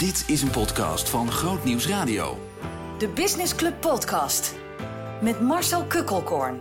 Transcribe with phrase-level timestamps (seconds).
[0.00, 2.38] Dit is een podcast van Groot Nieuws Radio.
[2.98, 4.54] De Business Club Podcast.
[5.22, 6.60] Met Marcel Kukkelkorn.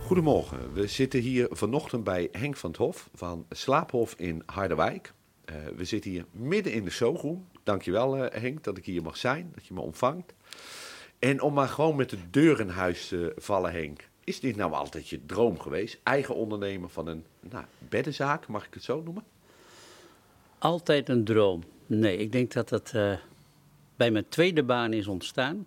[0.00, 5.12] Goedemorgen, we zitten hier vanochtend bij Henk van het Hof van Slaaphof in Harderwijk.
[5.44, 7.48] Uh, we zitten hier midden in de showroom.
[7.62, 10.34] Dankjewel uh, Henk dat ik hier mag zijn, dat je me ontvangt.
[11.18, 14.08] En om maar gewoon met de deur in huis te vallen Henk.
[14.24, 15.98] Is dit nou altijd je droom geweest?
[16.02, 19.24] Eigen ondernemer van een nou, beddenzaak, mag ik het zo noemen?
[20.58, 21.62] Altijd een droom.
[21.90, 23.16] Nee, ik denk dat dat uh,
[23.96, 25.66] bij mijn tweede baan is ontstaan.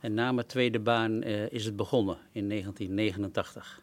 [0.00, 3.82] En na mijn tweede baan uh, is het begonnen in 1989.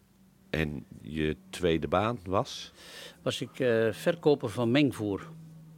[0.50, 2.72] En je tweede baan was?
[3.22, 5.30] Was ik uh, verkoper van mengvoer.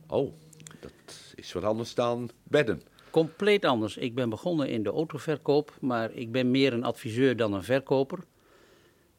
[0.07, 0.33] Oh,
[0.79, 2.81] dat is wat anders dan bedden.
[3.09, 3.97] Compleet anders.
[3.97, 8.19] Ik ben begonnen in de autoverkoop, maar ik ben meer een adviseur dan een verkoper.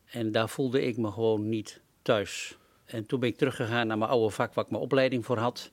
[0.04, 2.58] En daar voelde ik me gewoon niet thuis.
[2.84, 5.72] En toen ben ik teruggegaan naar mijn oude vak waar ik mijn opleiding voor had.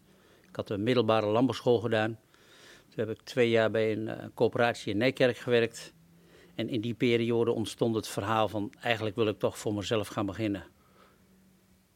[0.52, 2.20] Ik had een middelbare landbouwschool gedaan.
[2.90, 5.94] Toen heb ik twee jaar bij een uh, coöperatie in Nijkerk gewerkt.
[6.56, 10.26] En in die periode ontstond het verhaal van eigenlijk wil ik toch voor mezelf gaan
[10.26, 10.64] beginnen.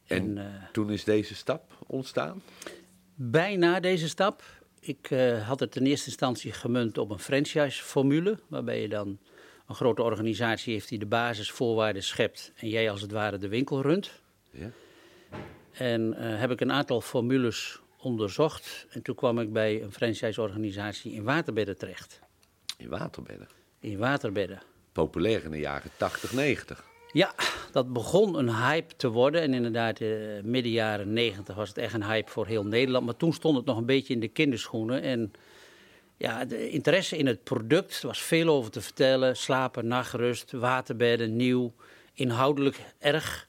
[0.06, 2.42] En, en uh, toen is deze stap ontstaan?
[3.14, 4.42] Bijna deze stap.
[4.80, 9.18] Ik uh, had het in eerste instantie gemunt op een franchise-formule, waarbij je dan
[9.66, 13.82] een grote organisatie heeft die de basisvoorwaarden schept en jij als het ware de winkel
[13.82, 14.22] runt.
[14.50, 14.70] Ja.
[15.72, 21.12] En uh, heb ik een aantal formules onderzocht en toen kwam ik bij een franchise-organisatie
[21.12, 22.20] in waterbedden terecht.
[22.76, 23.48] In waterbedden?
[23.80, 24.62] In waterbedden.
[24.92, 26.84] Populair in de jaren 80, 90.
[27.12, 27.34] Ja,
[27.72, 29.40] dat begon een hype te worden.
[29.40, 33.04] En inderdaad, uh, midden jaren 90 was het echt een hype voor heel Nederland.
[33.04, 35.02] Maar toen stond het nog een beetje in de kinderschoenen.
[35.02, 35.32] En
[36.16, 39.36] ja, de interesse in het product was veel over te vertellen.
[39.36, 41.74] Slapen, nachtrust, waterbedden, nieuw.
[42.14, 43.45] Inhoudelijk erg.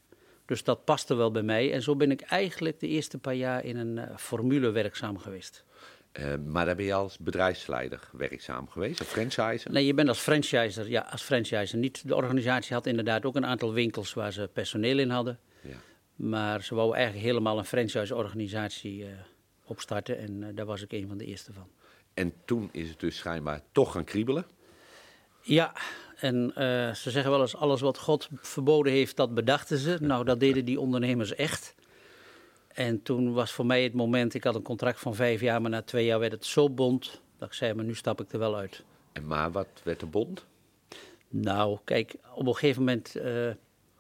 [0.47, 1.73] Dus dat paste wel bij mij.
[1.73, 5.65] En zo ben ik eigenlijk de eerste paar jaar in een uh, formule werkzaam geweest.
[6.19, 9.71] Uh, maar daar ben je als bedrijfsleider werkzaam geweest, of franchiser?
[9.71, 12.07] Nee, je bent als franchiser, ja, als franchiser niet.
[12.07, 15.39] De organisatie had inderdaad ook een aantal winkels waar ze personeel in hadden.
[15.61, 15.75] Ja.
[16.15, 19.07] Maar ze wouden eigenlijk helemaal een franchise-organisatie uh,
[19.65, 21.67] opstarten en uh, daar was ik een van de eerste van.
[22.13, 24.45] En toen is het dus schijnbaar toch gaan kriebelen?
[25.41, 25.73] Ja,
[26.17, 29.97] en uh, ze zeggen wel eens: alles wat God verboden heeft, dat bedachten ze.
[30.01, 31.75] Nou, dat deden die ondernemers echt.
[32.67, 35.71] En toen was voor mij het moment, ik had een contract van vijf jaar, maar
[35.71, 38.39] na twee jaar werd het zo bond dat ik zei, maar nu stap ik er
[38.39, 38.83] wel uit.
[39.13, 40.45] En maar wat werd de bond?
[41.29, 43.23] Nou, kijk, op een gegeven moment, uh,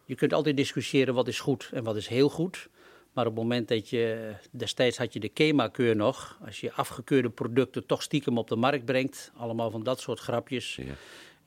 [0.05, 2.69] je kunt altijd discussiëren wat is goed en wat is heel goed.
[3.13, 7.29] Maar op het moment dat je, destijds had je de KEMA-keur nog, als je afgekeurde
[7.29, 10.93] producten toch stiekem op de markt brengt, allemaal van dat soort grapjes, ja,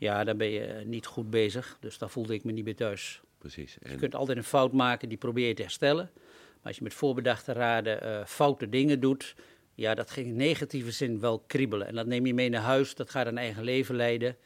[0.01, 1.77] ja dan ben je niet goed bezig.
[1.81, 3.21] Dus daar voelde ik me niet meer thuis.
[3.39, 3.79] Precies.
[3.83, 3.91] En...
[3.91, 6.11] Je kunt altijd een fout maken, die probeer je te herstellen.
[6.15, 9.35] Maar als je met voorbedachte raden uh, foute dingen doet,
[9.75, 11.87] ja, dat ging in negatieve zin wel kriebelen.
[11.87, 14.37] En dat neem je mee naar huis, dat gaat een eigen leven leiden.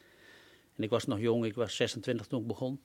[0.75, 2.81] En ik was nog jong, ik was 26 toen ik begon.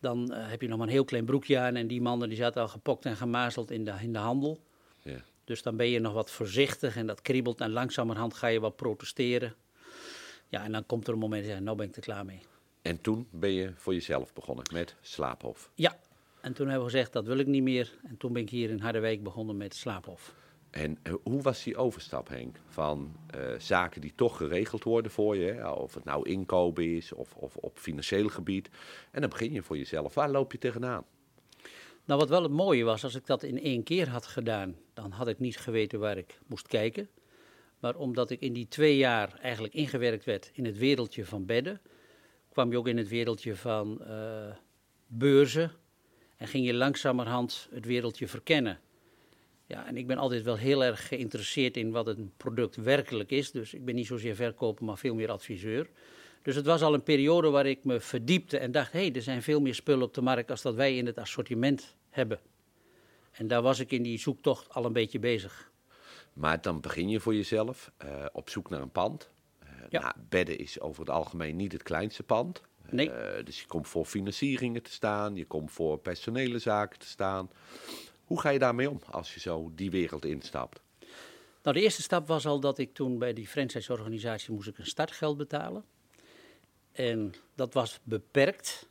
[0.00, 2.38] Dan uh, heb je nog maar een heel klein broekje aan en die mannen die
[2.38, 4.60] zaten al gepokt en gemazeld in de, in de handel.
[5.02, 5.24] Ja.
[5.44, 8.76] Dus dan ben je nog wat voorzichtig en dat kriebelt en langzamerhand ga je wat
[8.76, 9.54] protesteren.
[10.48, 12.40] Ja, en dan komt er een moment, ja, nou ben ik er klaar mee.
[12.82, 15.70] En toen ben je voor jezelf begonnen met Slaaphof?
[15.74, 15.98] Ja,
[16.40, 17.98] en toen hebben we gezegd, dat wil ik niet meer.
[18.02, 20.34] En toen ben ik hier in Harderwijk begonnen met Slaaphof.
[20.70, 22.56] En uh, hoe was die overstap, Henk?
[22.66, 25.70] Van uh, zaken die toch geregeld worden voor je, hè?
[25.70, 28.70] of het nou inkopen is of, of op financieel gebied.
[29.10, 30.14] En dan begin je voor jezelf.
[30.14, 31.04] Waar loop je tegenaan?
[32.04, 35.10] Nou, wat wel het mooie was, als ik dat in één keer had gedaan, dan
[35.10, 37.08] had ik niet geweten waar ik moest kijken.
[37.78, 41.80] Maar omdat ik in die twee jaar eigenlijk ingewerkt werd in het wereldje van bedden,
[42.48, 44.54] kwam je ook in het wereldje van uh,
[45.06, 45.72] beurzen,
[46.38, 48.80] en ging je langzamerhand het wereldje verkennen.
[49.66, 53.50] Ja, en ik ben altijd wel heel erg geïnteresseerd in wat een product werkelijk is.
[53.50, 55.88] Dus ik ben niet zozeer verkoper, maar veel meer adviseur.
[56.42, 59.22] Dus het was al een periode waar ik me verdiepte en dacht: hé, hey, er
[59.22, 62.40] zijn veel meer spullen op de markt als dat wij in het assortiment hebben.
[63.30, 65.70] En daar was ik in die zoektocht al een beetje bezig.
[66.38, 69.30] Maar dan begin je voor jezelf uh, op zoek naar een pand.
[69.62, 70.00] Uh, ja.
[70.00, 72.62] nou, bedden is over het algemeen niet het kleinste pand.
[72.90, 73.10] Nee.
[73.10, 77.50] Uh, dus je komt voor financieringen te staan, je komt voor personele zaken te staan.
[78.24, 80.80] Hoe ga je daarmee om als je zo die wereld instapt?
[81.62, 84.86] Nou, de eerste stap was al dat ik toen bij die franchise-organisatie moest ik een
[84.86, 85.84] startgeld betalen.
[86.92, 88.88] En dat was beperkt.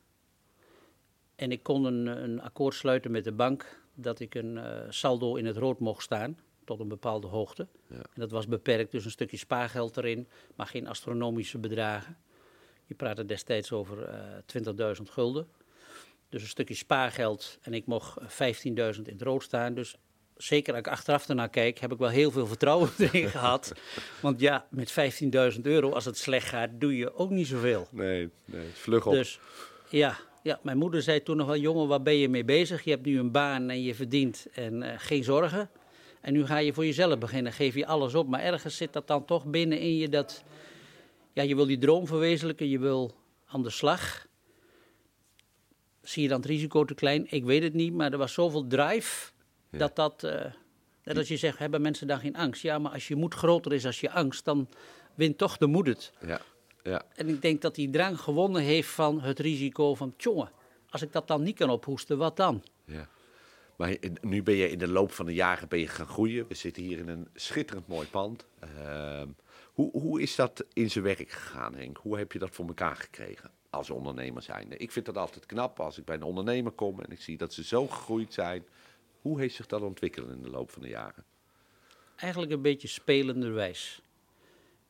[1.35, 4.59] En ik kon een, een akkoord sluiten met de bank dat ik een
[4.89, 7.67] saldo in het rood mocht staan tot een bepaalde hoogte.
[7.89, 7.95] Ja.
[7.95, 12.17] En dat was beperkt, dus een stukje spaargeld erin, maar geen astronomische bedragen.
[12.85, 14.09] Je praatte destijds over
[14.57, 15.47] uh, 20.000 gulden.
[16.29, 19.73] Dus een stukje spaargeld en ik mocht 15.000 in het rood staan.
[19.73, 19.97] Dus
[20.37, 23.71] zeker als ik achteraf ernaar kijk, heb ik wel heel veel vertrouwen erin gehad.
[24.21, 24.93] Want ja, met
[25.55, 27.87] 15.000 euro, als het slecht gaat, doe je ook niet zoveel.
[27.91, 29.13] Nee, nee, het vlug op.
[29.13, 29.39] Dus
[29.89, 32.83] ja, ja, mijn moeder zei toen nog wel, jongen, waar ben je mee bezig?
[32.83, 35.69] Je hebt nu een baan en je verdient en eh, geen zorgen.
[36.27, 38.27] En nu ga je voor jezelf beginnen, geef je alles op.
[38.27, 40.43] Maar ergens zit dat dan toch binnen in je dat,
[41.33, 43.15] ja, je wil die droom verwezenlijken, je wil
[43.45, 44.27] aan de slag.
[46.01, 47.25] Zie je dan het risico te klein?
[47.31, 49.31] Ik weet het niet, maar er was zoveel drive
[49.69, 49.77] Ja.
[49.77, 50.45] dat dat, eh
[51.03, 52.61] net als je zegt, hebben mensen dan geen angst?
[52.61, 54.69] Ja, maar als je moed groter is als je angst, dan
[55.15, 56.13] wint toch de moed het.
[56.25, 56.41] Ja,
[56.83, 60.49] ja, En ik denk dat die drang gewonnen heeft van het risico van, tjonge,
[60.89, 62.63] als ik dat dan niet kan ophoesten, wat dan?
[62.85, 63.07] ja.
[63.77, 66.47] Maar nu ben je in de loop van de jaren ben je gaan groeien.
[66.47, 68.45] We zitten hier in een schitterend mooi pand.
[68.59, 69.27] Ehm,
[69.73, 71.97] hoe, hoe is dat in zijn werk gegaan, Henk?
[71.97, 74.77] Hoe heb je dat voor elkaar gekregen als ondernemer zijnde?
[74.77, 77.53] Ik vind dat altijd knap als ik bij een ondernemer kom en ik zie dat
[77.53, 78.65] ze zo gegroeid zijn.
[79.21, 81.25] Hoe heeft zich dat ontwikkeld in de loop van de jaren?
[82.15, 84.01] Eigenlijk een beetje spelenderwijs.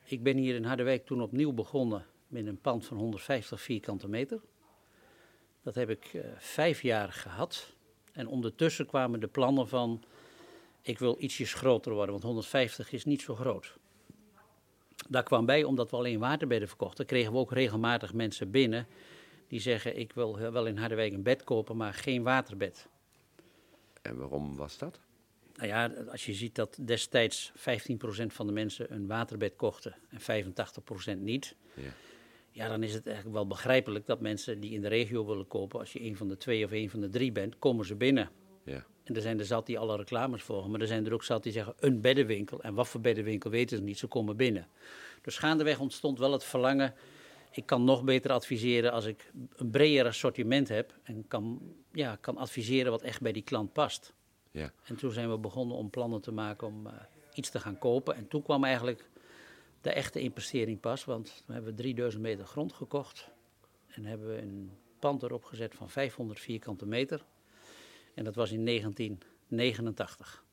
[0.06, 4.42] Ik ben hier in Harderwijk toen opnieuw begonnen met een pand van 150 vierkante meter.
[5.64, 7.76] Dat heb ik eh, vijf jaar gehad.
[8.18, 10.04] En ondertussen kwamen de plannen van,
[10.82, 13.78] ik wil ietsjes groter worden, want 150 is niet zo groot.
[15.10, 18.88] Daar kwam bij, omdat we alleen waterbedden verkochten, kregen we ook regelmatig mensen binnen
[19.48, 22.88] die zeggen, ik wil wel in Harderwijk een bed kopen, maar geen waterbed.
[24.02, 25.00] En waarom was dat?
[25.56, 27.62] Nou ja, als je ziet dat destijds 15%
[28.28, 30.46] van de mensen een waterbed kochten en
[31.18, 31.56] 85% niet.
[31.74, 31.92] Ja.
[32.58, 35.80] Ja, dan is het eigenlijk wel begrijpelijk dat mensen die in de regio willen kopen,
[35.80, 38.30] als je een van de twee of een van de drie bent, komen ze binnen.
[38.64, 41.24] Ja, En er zijn er zat die alle reclames volgen, maar er zijn er ook
[41.24, 42.62] zat die zeggen een beddenwinkel.
[42.62, 44.68] En wat voor beddenwinkel weten ze niet, ze komen binnen.
[45.22, 46.94] Dus gaandeweg ontstond wel het verlangen,
[47.52, 51.62] ik kan nog beter adviseren als ik een breder assortiment heb en kan,
[51.92, 54.14] ja, kan adviseren wat echt bij die klant past.
[54.52, 56.94] ja, En toen zijn we begonnen om plannen te maken om eh,
[57.34, 58.16] iets te gaan kopen.
[58.16, 59.10] En toen kwam eigenlijk
[59.82, 63.30] de echte investering pas, want toen hebben we 3000 meter grond gekocht.
[63.88, 67.26] En hebben we een pand erop gezet van 500 vierkante meter.
[68.14, 70.46] En dat was in 1989.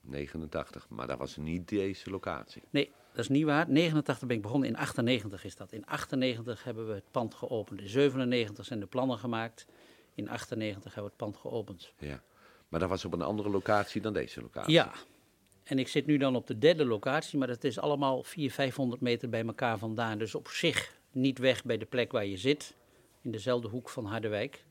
[0.00, 0.88] 89.
[0.88, 2.62] Maar dat was niet deze locatie.
[2.70, 3.70] Nee, dat is niet waar.
[3.70, 5.72] 89 ben ik begonnen, in 98 is dat.
[5.72, 7.80] In 98 hebben we het pand geopend.
[7.80, 9.66] In 97 zijn de plannen gemaakt.
[10.14, 11.92] In 98 hebben we het pand geopend.
[11.98, 12.22] Ja.
[12.68, 14.72] Maar dat was op een andere locatie dan deze locatie.
[14.72, 14.92] Ja,
[15.66, 19.00] en ik zit nu dan op de derde locatie, maar het is allemaal 400, 500
[19.00, 20.18] meter bij elkaar vandaan.
[20.18, 22.74] Dus op zich niet weg bij de plek waar je zit,
[23.22, 24.64] in dezelfde hoek van Harderwijk.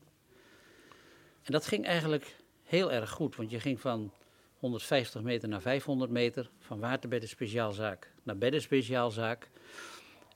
[1.42, 4.12] En dat ging eigenlijk heel erg goed, want je ging van
[4.58, 9.50] 150 meter naar 500 meter, van waterbedden speciaalzaak naar bedden speciaalzaak.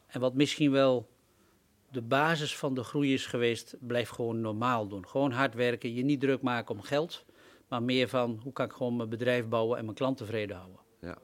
[0.06, 1.08] En wat misschien wel
[1.90, 5.08] de basis van de groei is geweest, blijf gewoon normaal doen.
[5.08, 7.24] Gewoon hard werken, je niet druk maken om geld,
[7.70, 10.80] maar meer van hoe kan ik gewoon mijn bedrijf bouwen en mijn klant tevreden houden.
[11.00, 11.18] Ja.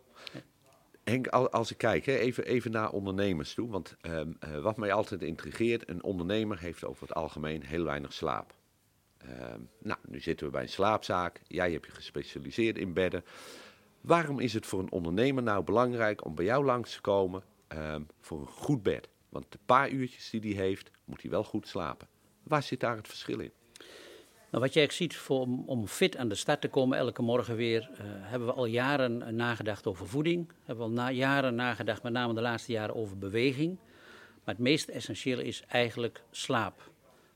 [1.04, 3.70] Henk, al- als ik kijk, even, even naar ondernemers toe.
[3.70, 8.12] Want ehm, eh, wat mij altijd intrigeert, een ondernemer heeft over het algemeen heel weinig
[8.12, 8.54] slaap.
[9.19, 11.40] Ehm, nou, nu zitten we bij een slaapzaak.
[11.46, 13.25] Jij hebt je gespecialiseerd in bedden.
[14.00, 18.02] Waarom is het voor een ondernemer nou belangrijk om bij jou langs te komen ehm,
[18.20, 19.08] voor een goed bed?
[19.28, 22.08] Want de paar uurtjes die hij heeft, moet hij wel goed slapen.
[22.42, 23.52] Waar zit daar het verschil in?
[24.50, 27.56] Nou, wat eigenlijk ziet, voor, om, om fit aan de start te komen elke morgen
[27.56, 30.52] weer, eh, hebben we al jaren eh, nagedacht over voeding.
[30.64, 33.78] Hebben we al na, jaren nagedacht, met name de laatste jaren, over beweging.
[34.44, 36.90] Maar het meest essentiële is eigenlijk slaap.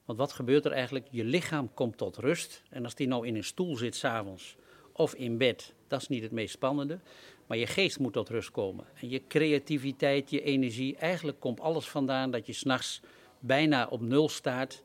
[0.05, 1.07] Want wat gebeurt er eigenlijk?
[1.11, 2.63] Je lichaam komt tot rust.
[2.71, 4.57] En als die nou in een stoel zit s'avonds
[4.93, 6.99] of in bed, dat is niet het meest spannende.
[7.47, 8.85] Maar je geest moet tot rust komen.
[9.01, 13.01] En je creativiteit, je energie, eigenlijk komt alles vandaan dat je s'nachts
[13.39, 14.83] bijna op nul staat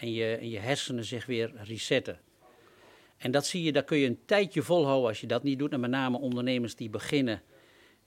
[0.00, 2.18] en je, en je hersenen zich weer resetten.
[3.16, 5.72] En dat zie je, daar kun je een tijdje volhouden als je dat niet doet.
[5.72, 7.42] En met name ondernemers die beginnen,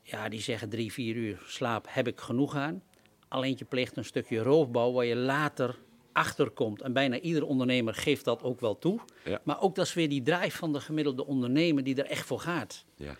[0.02, 2.84] ja, die zeggen drie, vier uur slaap heb ik genoeg aan.
[3.28, 5.78] Alleen je pleegt een stukje roofbouw waar je later
[6.12, 6.82] achter komt.
[6.82, 9.00] En bijna ieder ondernemer geeft dat ook wel toe.
[9.26, 9.42] Ja.
[9.44, 12.40] Maar ook dat is weer die drive van de gemiddelde ondernemer die er echt voor
[12.40, 12.86] gaat.
[12.96, 13.16] Ja,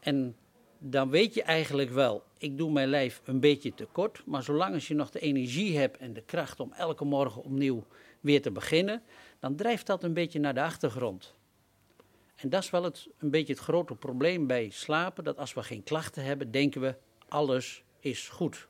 [0.00, 0.36] En
[0.78, 4.22] dan weet je eigenlijk wel, ik doe mijn lijf een beetje tekort.
[4.26, 7.84] Maar zolang als je nog de energie hebt en de kracht om elke morgen opnieuw
[8.20, 9.02] weer te beginnen,
[9.38, 11.34] dan drijft dat een beetje naar de achtergrond.
[12.36, 15.24] En dat is wel het, een beetje het grote probleem bij slapen.
[15.24, 16.94] Dat als we geen klachten hebben, denken we
[17.28, 18.68] alles is goed.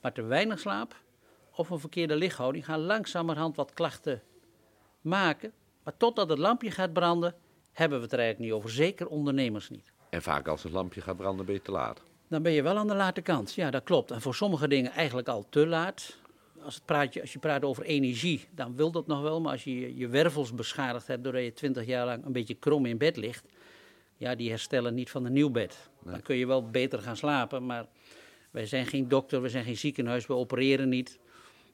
[0.00, 0.96] Maar te weinig slaap
[1.54, 4.22] of een verkeerde lichthouding gaan langzamerhand wat klachten
[5.00, 5.52] maken.
[5.82, 7.34] Maar totdat het lampje gaat branden,
[7.72, 8.76] hebben we het er eigenlijk niet over.
[8.76, 9.92] Zeker ondernemers niet.
[10.10, 12.02] en vaak als het lampje gaat branden ben je te laat.
[12.28, 13.54] Dan ben je wel aan de late kant.
[13.54, 14.10] Ja, dat klopt.
[14.10, 16.16] En voor sommige dingen eigenlijk al te laat.
[16.64, 19.40] Als, het praat als je praat over energie, dan wil dat nog wel.
[19.40, 22.86] Maar als je je- wervels beschadigd hebt doordat je twintig jaar lang een beetje krom
[22.86, 23.44] in bed ligt,
[24.16, 25.88] ja, die herstellen niet van een nieuw bed.
[26.04, 27.86] Dan kun je wel beter gaan slapen, maar
[28.50, 31.18] wij zijn geen dokter, we zijn geen ziekenhuis, we opereren niet.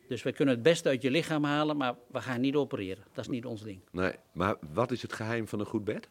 [0.09, 3.05] Dus wij kunnen het beste uit je lichaam halen, maar we gaan niet opereren.
[3.13, 3.81] Dat is niet ons ding.
[3.93, 6.09] Nee, maar wat is het geheim van een goed bed?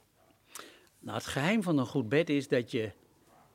[1.00, 2.92] Nou, het geheim van een goed bed is dat je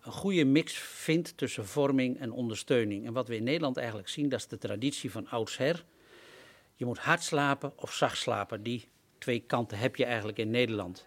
[0.05, 3.07] een goede mix vindt tussen vorming en ondersteuning.
[3.07, 5.85] En wat we in Nederland eigenlijk zien, dat is de traditie van oudsher.
[6.75, 8.63] Je moet hard slapen of zacht slapen.
[8.63, 11.07] Die twee kanten heb je eigenlijk in Nederland.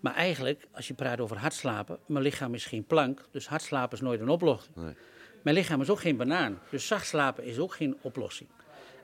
[0.00, 3.62] Maar eigenlijk, als je praat over hard slapen, mijn lichaam is geen plank, dus hard
[3.62, 4.76] slapen is nooit een oplossing.
[4.76, 4.94] Nee.
[5.42, 8.48] Mijn lichaam is ook geen banaan, dus zacht slapen is ook geen oplossing.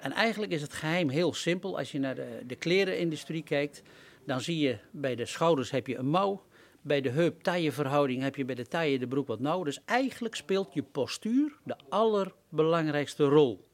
[0.00, 1.78] En eigenlijk is het geheim heel simpel.
[1.78, 3.82] Als je naar de, de klerenindustrie kijkt,
[4.26, 6.44] dan zie je bij de schouders heb je een mouw.
[6.86, 9.62] Bij de heup-taille verhouding heb je bij de taille de broek wat nauw.
[9.62, 13.68] Dus eigenlijk speelt je postuur de allerbelangrijkste rol.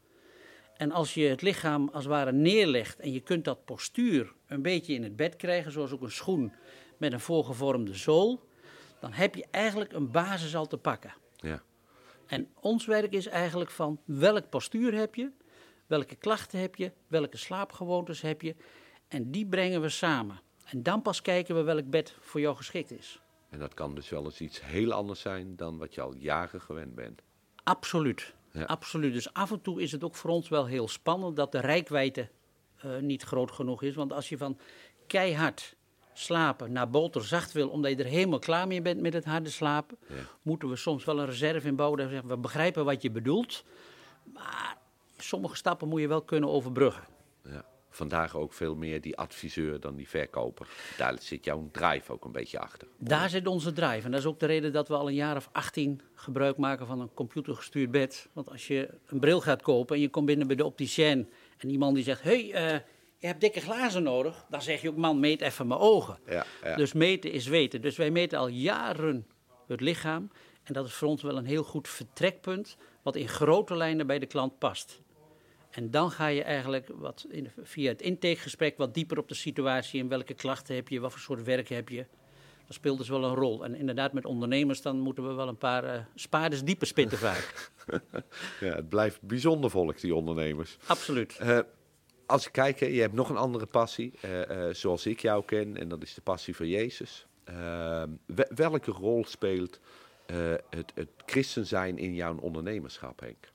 [0.76, 4.62] En als je het lichaam als het ware neerlegt en je kunt dat postuur een
[4.62, 6.52] beetje in het bed krijgen, zoals ook een schoen
[6.96, 8.48] met een voorgevormde zool,
[9.00, 11.14] dan heb je eigenlijk een basis al te pakken.
[11.36, 11.62] Ja.
[12.26, 15.30] En ons werk is eigenlijk van welk postuur heb je,
[15.86, 18.54] welke klachten heb je, welke slaapgewoontes heb je.
[19.08, 20.40] En die brengen we samen.
[20.70, 23.20] En dan pas kijken we welk bed voor jou geschikt is.
[23.48, 26.60] En dat kan dus wel eens iets heel anders zijn dan wat je al jaren
[26.60, 27.22] gewend bent.
[27.64, 28.34] Absoluut.
[28.52, 28.64] Ja.
[28.64, 29.12] Absoluut.
[29.12, 32.28] Dus af en toe is het ook voor ons wel heel spannend dat de rijkwijde
[32.76, 33.94] eh, niet groot genoeg is.
[33.94, 34.58] Want als je van
[35.06, 35.76] keihard
[36.12, 39.98] slapen naar boterzacht wil, omdat je er helemaal klaar mee bent met het harde slapen,
[40.08, 40.14] Ja.
[40.42, 42.08] moeten we soms wel een reserve inbouwen.
[42.10, 43.64] Zeggen, we begrijpen wat je bedoelt,
[44.34, 44.76] maar
[45.18, 47.04] sommige stappen moet je wel kunnen overbruggen.
[47.44, 47.64] Ja.
[48.00, 50.66] Vandaag ook veel meer die adviseur dan die verkoper.
[50.97, 52.88] Daar zit jouw drive ook een beetje achter.
[52.99, 54.04] Daar zit onze drive.
[54.04, 56.87] En dat is ook de reden dat we al een jaar of 18 gebruik maken
[56.87, 58.28] van een computergestuurd bed.
[58.33, 61.28] Want als je een bril gaat kopen en je komt binnen bij de opticien
[61.59, 62.80] en die man die zegt: Hé, hey, eh,
[63.19, 64.45] je hebt dikke glazen nodig.
[64.49, 66.19] Dan zeg je ook: Man, meet even mijn ogen.
[66.26, 66.76] Ja, ja.
[66.76, 67.80] Dus meten is weten.
[67.80, 69.26] Dus wij meten al jaren
[69.66, 70.30] het lichaam.
[70.62, 74.19] En dat is voor ons wel een heel goed vertrekpunt, wat in grote lijnen bij
[74.19, 75.02] de klant past.
[75.70, 80.00] En dan ga je eigenlijk wat in, via het intakegesprek wat dieper op de situatie
[80.00, 82.06] en welke klachten heb je, wat voor soort werk heb je.
[82.66, 83.64] Dat speelt dus wel een rol.
[83.64, 87.70] En inderdaad, met ondernemers dan moeten we wel een paar eh spaarders dieper spitten vaak.
[88.60, 90.76] Ja, het blijft bijzonder volk, die ondernemers.
[90.86, 91.36] Absoluut.
[91.36, 91.58] Eh,
[92.26, 95.88] als ik kijk, je hebt nog een andere passie, eh, zoals ik jou ken, en
[95.88, 97.26] dat is de passie voor Jezus.
[98.26, 99.80] We- welke rol speelt
[100.70, 103.52] het, het christen zijn in jouw ondernemerschap, Henk?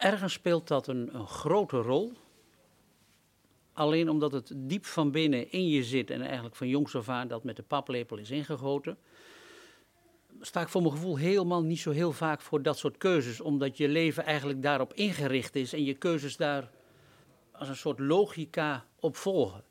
[0.00, 2.12] Ergens speelt dat een, een grote rol.
[3.72, 7.28] Alleen omdat het diep van binnen in je zit en eigenlijk van jongs af aan
[7.28, 8.98] dat met de paplepel is ingegoten,
[10.40, 13.40] sta ik voor mijn gevoel helemaal niet zo heel vaak voor dat soort keuzes.
[13.40, 16.70] Omdat je leven eigenlijk daarop ingericht is en je keuzes daar
[17.52, 19.64] als een soort logica op volgen.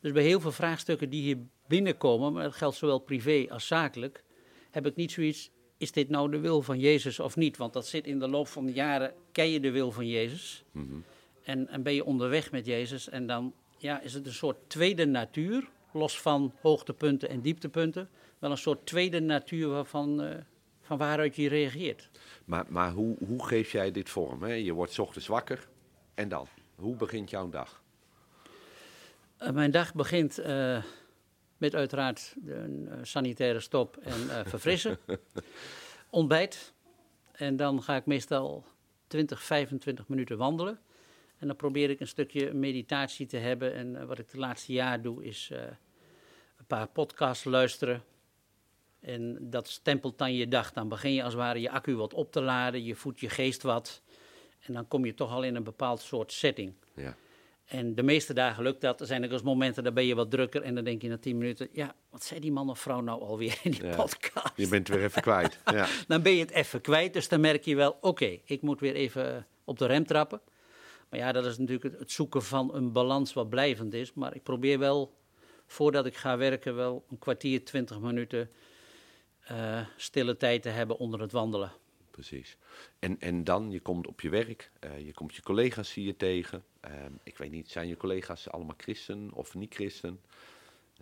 [0.00, 4.24] Dus bij heel veel vraagstukken die hier binnenkomen, maar dat geldt zowel privé als zakelijk,
[4.70, 7.56] heb ik niet zoiets, is dit nou de wil van Jezus of niet?
[7.56, 10.64] Want dat zit in de loop van de jaren, ken je de wil van Jezus
[11.42, 15.06] en, en ben je onderweg met Jezus en dan ja, is het een soort tweede
[15.06, 18.08] natuur, los van hoogtepunten en dieptepunten,
[18.38, 20.36] wel een soort tweede natuur waarvan, eh,
[20.82, 22.10] van waaruit je reageert.
[22.44, 24.42] Maar, maar hoe, hoe geef jij dit vorm?
[24.42, 24.52] Hè?
[24.52, 25.68] Je wordt 's ochtends wakker
[26.14, 26.46] en dan?
[26.74, 27.82] Hoe begint jouw dag?
[29.36, 30.82] Eh, mijn dag begint eh,
[31.58, 34.98] met uiteraard een eh, sanitaire stop en eh, verfrissen.
[36.10, 36.72] Ontbijt.
[37.32, 38.64] En dan ga ik meestal
[39.06, 40.80] 20, 25 minuten wandelen.
[41.38, 43.74] En dan probeer ik een stukje meditatie te hebben.
[43.74, 45.50] En eh, wat ik de laatste jaar doe, is
[46.56, 48.02] een paar podcasts luisteren.
[49.00, 50.72] En dat stempelt dan je dag.
[50.72, 52.84] Dan begin je als het ware je accu wat op te laden.
[52.84, 54.02] Je voedt je geest wat.
[54.60, 56.74] En dan kom je toch al in een bepaald soort setting.
[56.94, 57.16] Ja.
[57.68, 59.00] En de meeste dagen lukt dat.
[59.00, 60.62] Er zijn ook eens momenten, dan ben je wat drukker.
[60.62, 63.20] En dan denk je na tien minuten, ja, wat zei die man of vrouw nou
[63.22, 63.96] alweer in die Ja.
[63.96, 64.52] podcast?
[64.56, 65.58] Je bent weer even kwijt.
[65.72, 65.86] Ja.
[66.06, 67.12] Dan ben je het even kwijt.
[67.12, 70.40] Dus dan merk je wel, oké, ik moet weer even eh, op de rem trappen.
[71.10, 74.12] Maar ja, dat is natuurlijk het- het zoeken van een balans wat blijvend is.
[74.14, 75.14] Maar ik probeer wel,
[75.66, 78.50] voordat ik ga werken, wel een kwartier, twintig minuten
[79.44, 81.72] eh, stille tijd te hebben onder het wandelen.
[82.18, 82.56] Precies.
[82.98, 86.16] En, en dan, je komt op je werk, eh, je komt je collega's zie je
[86.16, 86.64] tegen.
[86.80, 90.20] Ehm, ik weet niet, zijn je collega's allemaal christen of niet christen?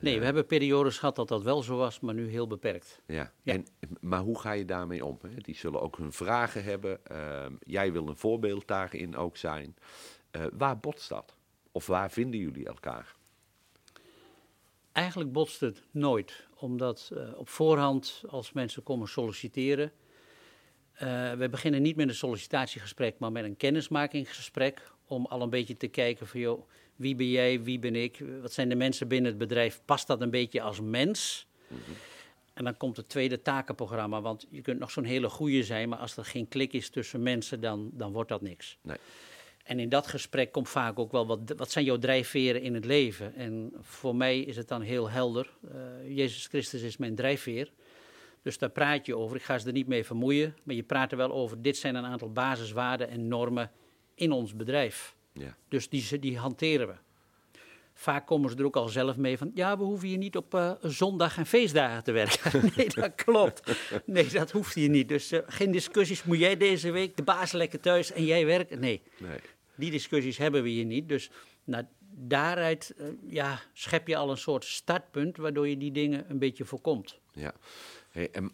[0.01, 3.03] Nee, we hebben periodes gehad dat dat wel zo was, maar nu heel beperkt.
[3.07, 3.33] Ja.
[3.43, 3.53] Ja.
[3.53, 3.67] En,
[4.01, 5.19] maar hoe ga je daarmee om?
[5.23, 5.35] Hè?
[5.37, 7.07] Die zullen ook hun vragen hebben.
[7.07, 9.77] Ehm, jij wil een voorbeeld daarin ook zijn.
[10.31, 11.37] Eh, waar botst dat?
[11.73, 13.15] Of waar vinden jullie elkaar?
[14.93, 19.93] Eigenlijk botst het nooit, omdat eh, op voorhand, als mensen komen solliciteren,
[20.99, 25.77] eh we beginnen niet met een sollicitatiegesprek, maar met een kennismakingsgesprek, om al een beetje
[25.77, 28.23] te kijken van, joh, Wie ben jij, wie ben ik?
[28.41, 29.81] Wat zijn de mensen binnen het bedrijf?
[29.85, 31.47] Past dat een beetje als mens?
[32.55, 35.99] En dan komt het tweede takenprogramma, want je kunt nog zo'n hele goeie zijn, maar
[35.99, 38.79] als er geen klik is tussen mensen, dan, dan wordt dat niks.
[38.81, 38.97] Nee.
[39.65, 42.85] En in dat gesprek komt vaak ook wel, wat, wat zijn jouw drijfveren in het
[42.85, 43.35] leven?
[43.35, 45.51] En voor mij is het dan heel helder.
[45.65, 47.73] Uh, Jezus Christus is mijn drijfveer.
[48.47, 49.37] Dus daar praat je over.
[49.37, 51.63] Ik ga ze er niet mee vermoeien, maar je praat er wel over.
[51.63, 53.71] Dit zijn een aantal basiswaarden en normen
[54.15, 55.17] in ons bedrijf.
[55.33, 55.57] Ja.
[55.69, 56.95] Dus die, die hanteren we.
[57.95, 60.55] Vaak komen ze er ook al zelf mee van, ja, we hoeven hier niet op
[60.55, 62.63] uh, zondag en feestdagen te werken.
[62.77, 63.79] nee, dat klopt.
[64.05, 65.09] Nee, dat hoeft hier niet.
[65.09, 68.81] Dus uh, geen discussies, moet jij deze week de baas lekker thuis en jij werken?
[68.81, 69.03] Nee.
[69.19, 69.39] nee.
[69.75, 71.09] Die discussies hebben we hier niet.
[71.09, 71.31] Dus
[71.65, 76.39] nou, daaruit uh, ja, schep je al een soort startpunt waardoor je die dingen een
[76.39, 77.19] beetje voorkomt.
[77.33, 77.55] Ja.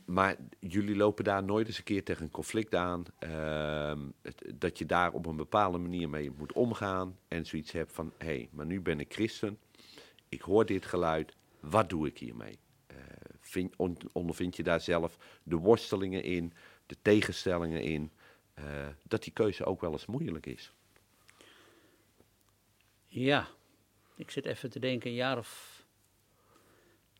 [0.05, 3.05] Maar jullie lopen daar nooit eens een keer tegen een conflict aan.
[4.23, 7.19] Het, dat je daar op een bepaalde manier mee moet omgaan.
[7.29, 9.59] En zoiets hebt van: hé, hey, maar nu ben ik christen.
[10.29, 11.37] Ik hoor dit geluid.
[11.61, 12.59] Wat doe ik hiermee?
[12.91, 12.97] Uh,
[13.41, 16.53] vind, on, ondervind je daar zelf de worstelingen in,
[16.87, 18.11] de tegenstellingen in?
[18.59, 18.65] Uh,
[19.03, 20.73] dat die keuze ook wel eens moeilijk is.
[23.07, 23.49] Ja,
[24.17, 25.72] ik zit even te denken, een jaar of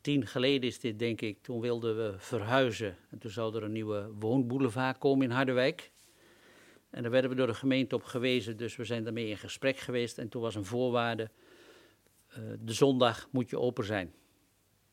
[0.03, 1.41] tien geleden is dit, denk ik.
[1.41, 2.97] Toen wilden we verhuizen.
[3.09, 5.91] En toen zou er een nieuwe woonboulevard komen in Harderwijk.
[6.89, 9.77] En daar werden we door de gemeente op gewezen, dus we zijn daarmee in gesprek
[9.77, 10.17] geweest.
[10.17, 11.29] En toen was een voorwaarde,
[12.29, 14.13] uh, de zondag moet je open zijn.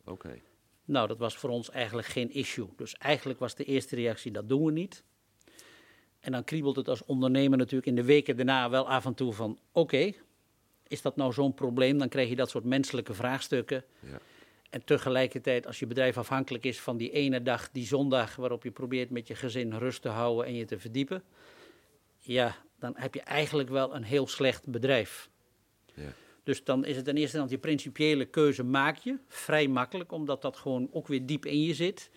[0.00, 0.10] Oké.
[0.10, 0.42] Okay.
[0.84, 2.68] Nou, dat was voor ons eigenlijk geen issue.
[2.76, 5.04] Dus eigenlijk was de eerste reactie, dat doen we niet.
[6.20, 9.32] En dan kriebelt het als ondernemer natuurlijk in de weken daarna wel af en toe
[9.32, 10.20] van, oké, okay,
[10.88, 11.98] is dat nou zo'n probleem?
[11.98, 13.84] Dan krijg je dat soort menselijke vraagstukken.
[14.00, 14.18] Ja.
[14.70, 18.70] En tegelijkertijd, als je bedrijf afhankelijk is van die ene dag, die zondag, waarop je
[18.70, 21.22] probeert met je gezin rust te houden en je te verdiepen,
[22.18, 25.28] ja, dan heb je eigenlijk wel een heel slecht bedrijf.
[25.94, 26.12] Ja.
[26.44, 30.42] Dus dan is het ten eerste dat je principiële keuze maak je, vrij makkelijk, omdat
[30.42, 32.10] dat gewoon ook weer diep in je zit.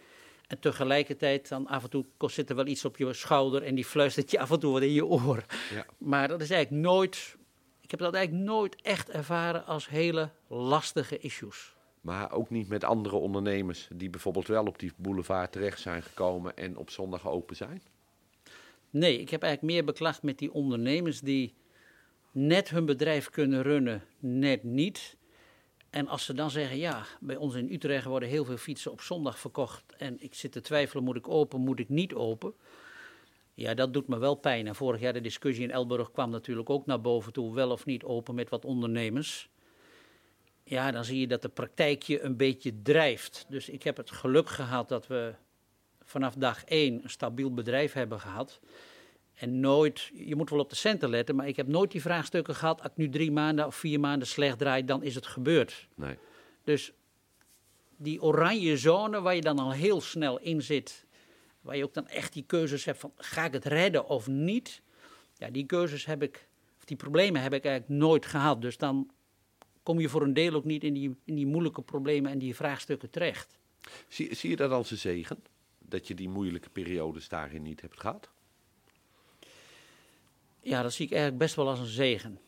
[0.47, 3.85] En tegelijkertijd dan af en toe zit er wel iets op je schouder en die
[3.85, 5.45] fluistert je af en toe wat in je oor.
[5.73, 5.85] Ja.
[5.97, 7.35] Maar dat is eigenlijk nooit,
[7.81, 11.72] ik heb dat eigenlijk nooit echt ervaren als hele lastige issues.
[12.03, 16.57] Maar ook niet met andere ondernemers die bijvoorbeeld wel op die boulevard terecht zijn gekomen
[16.57, 17.81] en op zondag open zijn?
[18.89, 21.53] Nee, ik heb eigenlijk meer beklacht met die ondernemers die
[22.31, 25.17] net hun bedrijf kunnen runnen, net niet.
[25.89, 29.01] En als ze dan zeggen, ja, bij ons in Utrecht worden heel veel fietsen op
[29.01, 32.53] zondag verkocht en ik zit te twijfelen, moet ik open, moet ik niet open?
[33.53, 34.67] Ja, dat doet me wel pijn.
[34.67, 37.85] En vorig jaar de discussie in Elburg kwam natuurlijk ook naar boven toe, wel of
[37.85, 39.49] niet open met wat ondernemers.
[40.63, 43.45] Ja, dan zie je dat de praktijk je een beetje drijft.
[43.49, 45.33] Dus ik heb het geluk gehad dat we
[46.03, 48.59] vanaf dag één een stabiel bedrijf hebben gehad.
[49.33, 52.55] En nooit, je moet wel op de centen letten, maar ik heb nooit die vraagstukken
[52.55, 52.81] gehad.
[52.81, 55.87] Als ik nu drie maanden of vier maanden slecht draai, dan is het gebeurd.
[55.95, 56.17] Nee.
[56.63, 56.91] Dus
[57.97, 61.05] die oranje zone waar je dan al heel snel in zit,
[61.61, 64.81] waar je ook dan echt die keuzes hebt van ga ik het redden of niet.
[65.37, 66.47] Ja, die keuzes heb ik,
[66.77, 68.61] of die problemen heb ik eigenlijk nooit gehad.
[68.61, 69.11] Dus dan
[69.83, 72.55] kom je voor een deel ook niet in die, in die moeilijke problemen en die
[72.55, 73.57] vraagstukken terecht.
[74.07, 75.43] Zie, zie je dat als een zegen?
[75.79, 78.29] Dat je die moeilijke periodes daarin niet hebt gehad?
[80.61, 82.39] Ja, dat zie ik eigenlijk best wel als een zegen.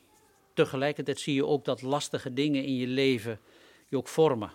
[0.54, 3.39] Tegelijkertijd zie je ook dat lastige dingen in je leven
[3.88, 4.52] je ook vormen.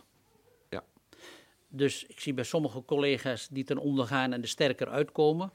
[0.68, 0.84] Ja.
[1.68, 5.52] Dus ik zie bij sommige collega's die ten onder gaan en er sterker uitkomen.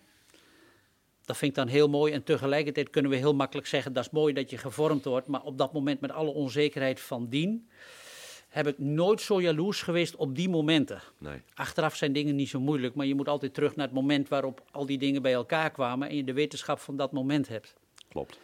[1.25, 2.13] Dat vind ik dan heel mooi.
[2.13, 5.27] En tegelijkertijd kunnen we heel makkelijk zeggen: dat is mooi dat je gevormd wordt.
[5.27, 7.69] Maar op dat moment, met alle onzekerheid van dien,
[8.49, 11.01] heb ik nooit zo jaloers geweest op die momenten.
[11.17, 11.41] Nee.
[11.53, 14.63] Achteraf zijn dingen niet zo moeilijk, maar je moet altijd terug naar het moment waarop
[14.71, 17.73] al die dingen bij elkaar kwamen en je de wetenschap van dat moment hebt.
[18.09, 18.39] Klopt.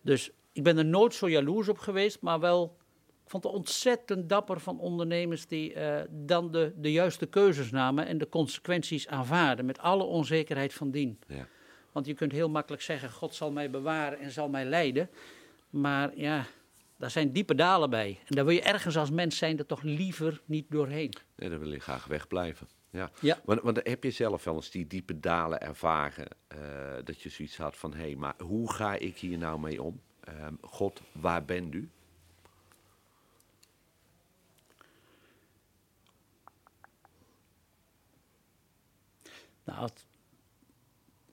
[0.00, 2.76] Dus ik ben er nooit zo jaloers op geweest, maar wel.
[3.24, 8.06] Ik vond het ontzettend dapper van ondernemers die uh, dan de, de juiste keuzes namen
[8.06, 11.18] en de consequenties aanvaarden met alle onzekerheid van dien.
[11.26, 11.46] Ja.
[11.92, 15.10] Want je kunt heel makkelijk zeggen: God zal mij bewaren en zal mij leiden.
[15.70, 16.46] Maar ja,
[16.96, 18.18] daar zijn diepe dalen bij.
[18.26, 21.12] En daar wil je ergens als mens zijn er toch liever niet doorheen.
[21.36, 22.68] Nee, daar wil je graag wegblijven.
[22.90, 23.10] Ja.
[23.20, 23.40] Ja.
[23.44, 26.28] Want, want heb je zelf wel eens die diepe dalen ervaren?
[26.54, 26.58] Uh,
[27.04, 30.00] dat je zoiets had van: hé, hey, maar hoe ga ik hier nou mee om?
[30.28, 31.90] Uh, God, waar bent u?
[39.64, 40.06] Nou, het,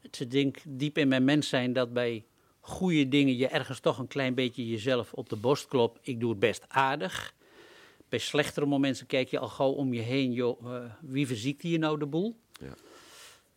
[0.09, 2.25] het zit denk diep in mijn mens zijn dat bij
[2.59, 5.99] goede dingen je ergens toch een klein beetje jezelf op de borst klopt.
[6.01, 7.33] Ik doe het best aardig.
[8.09, 11.79] Bij slechtere momenten kijk je al gauw om je heen, joh, uh, wie verziekt hier
[11.79, 12.39] nou de boel?
[12.61, 12.73] Ja.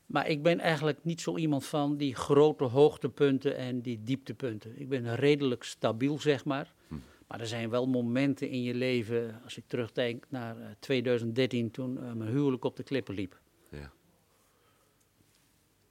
[0.06, 4.80] Maar ik ben eigenlijk niet zo iemand van die grote hoogtepunten en die dieptepunten.
[4.80, 6.72] Ik ben redelijk stabiel, zeg maar.
[6.88, 6.94] Hm.
[7.26, 11.98] Maar er zijn wel momenten in je leven, als ik terugdenk naar eh, 2013, toen
[11.98, 13.40] eh, mijn huwelijk op de klippen liep.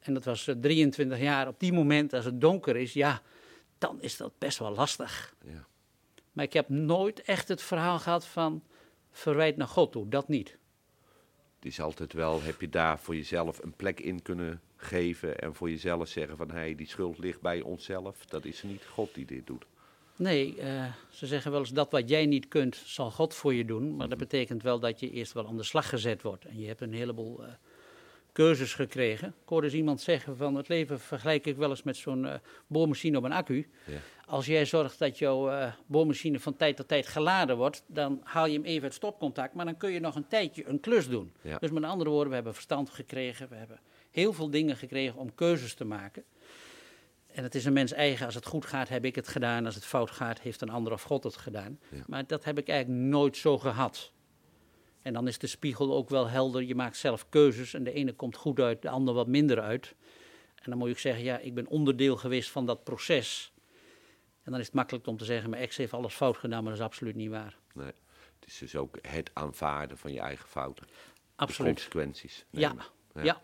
[0.02, 1.48] En dat was eh, 23 jaar.
[1.48, 3.22] Op die moment, als het donker is, ja,
[3.78, 5.36] dan is dat best wel lastig.
[5.46, 5.66] Ja.
[6.32, 8.64] Maar ik heb nooit echt het verhaal gehad van
[9.12, 10.10] verwijt naar God toe.
[10.10, 10.58] Dat niet.
[11.56, 15.56] Het is altijd wel, heb je daar voor jezelf een plek in kunnen geven en
[15.56, 18.26] voor jezelf zeggen van, hé, hey, die schuld ligt bij onszelf.
[18.26, 19.66] Dat is niet God die dit doet.
[20.16, 23.66] Nee, eh, ze zeggen wel eens dat wat jij niet kunt, zal God voor je
[23.66, 23.96] doen.
[23.96, 26.46] Maar dat betekent wel dat je eerst wel aan de slag gezet wordt.
[26.46, 27.54] En je hebt een heleboel eh,
[28.32, 29.28] keuzes gekregen.
[29.28, 32.34] Ik hoorde eens iemand zeggen van het leven vergelijk ik wel eens met zo'n eh,
[32.67, 33.70] boormachine op een accu.
[33.86, 33.98] Ja.
[34.26, 38.46] Als jij zorgt dat jouw eh, boormachine van tijd tot tijd geladen wordt, dan haal
[38.46, 41.34] je hem even uit stopcontact, maar dan kun je nog een tijdje een klus doen.
[41.41, 41.58] Ja.
[41.58, 43.80] Dus met andere woorden, we hebben verstand gekregen, we hebben
[44.12, 46.24] heel veel dingen gekregen om keuzes te maken.
[47.28, 49.76] En het is een mens eigen, als het goed gaat heb ik het gedaan, als
[49.76, 51.80] het fout gaat heeft een ander of God het gedaan.
[51.89, 52.04] Ja.
[52.08, 54.12] Maar dat heb ik eigenlijk nooit zo gehad.
[55.02, 58.14] En dan is de spiegel ook wel helder, je maakt zelf keuzes en de ene
[58.14, 59.96] komt goed uit, de ander wat minder uit.
[60.56, 63.54] En dan moet je ook zeggen, ja, ik ben onderdeel geweest van dat proces.
[64.44, 66.72] En dan is het makkelijk om te zeggen, mijn ex heeft alles fout gedaan, maar
[66.72, 67.58] dat is absoluut niet waar.
[67.74, 67.92] Nee.
[68.40, 70.88] Het is dus ook het aanvaarden van je eigen fouten.
[70.88, 70.94] De
[71.36, 71.74] Absoluut.
[71.74, 72.46] consequenties.
[72.50, 72.74] Ja,
[73.22, 73.42] ja.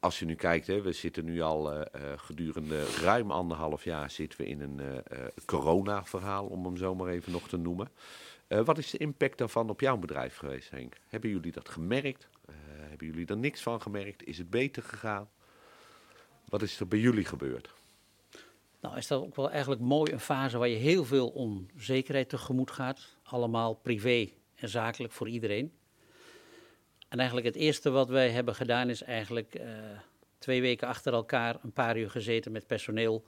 [0.00, 4.10] Als je nu kijkt, hè, we zitten nu al eh, eh, gedurende ruim anderhalf jaar
[4.10, 7.88] zitten we in een eh, corona-verhaal, om hem zo maar even nog te noemen.
[8.48, 10.96] Eh, wat is de impact daarvan op jouw bedrijf geweest, Henk?
[11.08, 12.28] Hebben jullie dat gemerkt?
[12.44, 12.54] Eh,
[12.88, 14.24] hebben jullie er niks van gemerkt?
[14.24, 15.30] Is het beter gegaan?
[16.44, 17.74] Wat is er bij jullie gebeurd?
[18.80, 22.70] Nou is dat ook wel eigenlijk mooi een fase waar je heel veel onzekerheid tegemoet
[22.70, 23.16] gaat.
[23.22, 25.72] Allemaal privé en zakelijk voor iedereen.
[27.08, 29.68] En eigenlijk het eerste wat wij hebben gedaan is eigenlijk eh,
[30.38, 33.24] twee weken achter elkaar een paar uur gezeten met personeel.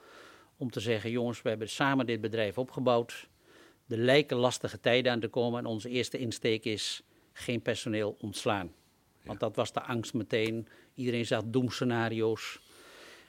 [0.57, 3.29] Om te zeggen, jongens, we hebben samen dit bedrijf opgebouwd.
[3.91, 8.73] Er lijken lastige tijden aan te komen en onze eerste insteek is geen personeel ontslaan.
[9.25, 10.69] Want dat was de angst meteen.
[10.95, 12.61] Iedereen zag doemscenario's.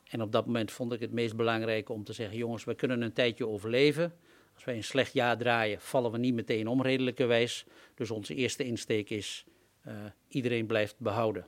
[0.10, 3.02] En op dat moment vond ik het meest belangrijke om te zeggen: jongens, we kunnen
[3.02, 4.14] een tijdje overleven.
[4.54, 7.66] Als wij een slecht jaar draaien, vallen we niet meteen om, redelijkerwijs.
[7.96, 9.46] Dus onze eerste insteek is:
[9.82, 9.94] eh,
[10.28, 11.46] iedereen blijft behouden.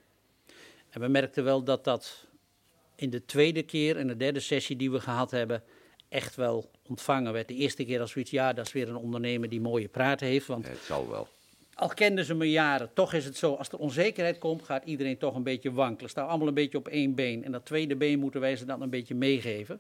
[0.90, 2.28] En we merkten wel dat dat
[2.96, 5.64] in de tweede keer en de derde sessie die we gehad hebben,
[6.14, 7.48] echt wel ontvangen werd.
[7.48, 10.48] De eerste keer als zoiets, ja, dat is weer een ondernemer die mooie praten heeft.
[10.48, 11.28] Want Het zal wel.
[11.74, 15.18] al kenden ze me jaren, toch is het zo, als er onzekerheid komt, gaat iedereen
[15.18, 16.10] toch een beetje wankelen.
[16.10, 17.44] Staan allemaal een beetje op één been.
[17.44, 19.80] En dat tweede been moeten wij ze dan een beetje meegeven.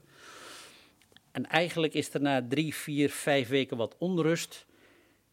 [1.31, 4.65] En eigenlijk is er na drie, vier, vijf weken wat onrust.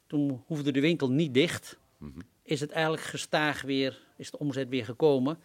[0.07, 1.79] Toen hoefde de winkel niet dicht.
[2.43, 5.39] Is het eigenlijk gestaag weer, is de omzet weer gekomen.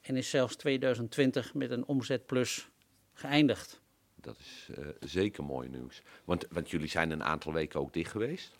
[0.00, 2.68] En is zelfs 2020 met een omzetplus
[3.12, 3.80] geëindigd.
[4.20, 6.02] Dat is eh, zeker mooi nieuws.
[6.24, 8.56] Want, want jullie zijn een aantal weken ook dicht geweest.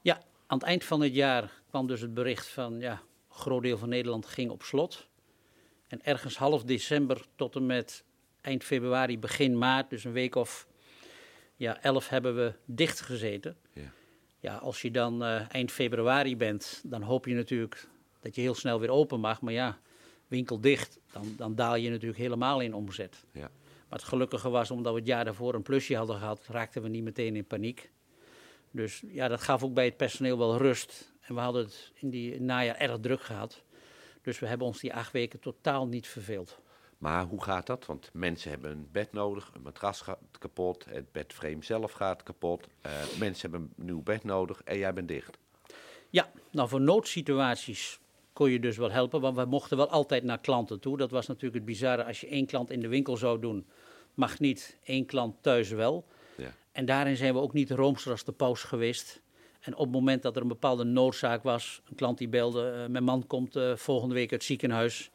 [0.00, 0.14] Ja,
[0.46, 3.78] aan het eind van het jaar kwam dus het bericht van, ja, een groot deel
[3.78, 5.08] van Nederland ging op slot.
[5.86, 8.04] En ergens half december tot en met
[8.40, 10.66] eind februari, begin maart, dus een week of
[11.56, 13.56] ja, elf hebben we dicht gezeten.
[13.72, 13.92] Ja.
[14.38, 17.88] Ja, als je dan eh, eind februari bent, dan hoop je natuurlijk
[18.20, 19.40] dat je heel snel weer open mag.
[19.40, 19.78] Maar ja,
[20.28, 23.24] winkel dicht, dan, dan daal je natuurlijk helemaal in omzet.
[23.32, 23.50] Ja.
[23.92, 26.88] Maar het gelukkige was, omdat we het jaar daarvoor een plusje hadden gehad, raakten we
[26.88, 27.90] niet meteen in paniek.
[28.70, 31.12] Dus ja, dat gaf ook bij het personeel wel rust.
[31.20, 33.62] En we hadden het in die najaar erg druk gehad.
[34.22, 36.58] Dus we hebben ons die acht weken totaal niet verveeld.
[36.98, 37.86] Maar hoe gaat dat?
[37.86, 42.68] Want mensen hebben een bed nodig, een matras gaat kapot, het bedframe zelf gaat kapot.
[42.80, 45.38] eh, mensen hebben een nieuw bed nodig en jij bent dicht.
[46.10, 48.00] Ja, nou voor noodsituaties
[48.42, 50.96] kon je dus wel helpen, want we mochten wel altijd naar klanten toe.
[50.96, 53.66] Dat was natuurlijk het bizarre, als je één klant in de winkel zou doen,
[54.14, 56.04] mag niet, één klant thuis wel.
[56.36, 56.54] Ja.
[56.72, 59.20] En daarin zijn we ook niet roomser als de paus geweest.
[59.60, 62.86] En op het moment dat er een bepaalde noodzaak was, een klant die belde, eh,
[62.88, 65.10] mijn man komt eh, volgende week uit het ziekenhuis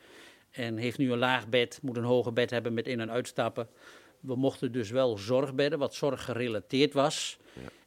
[0.52, 3.68] en heeft nu een laag bed, moet een hoger bed hebben met in- en uitstappen.
[4.20, 7.38] We mochten dus wel zorgbedden, wat zorggerelateerd was.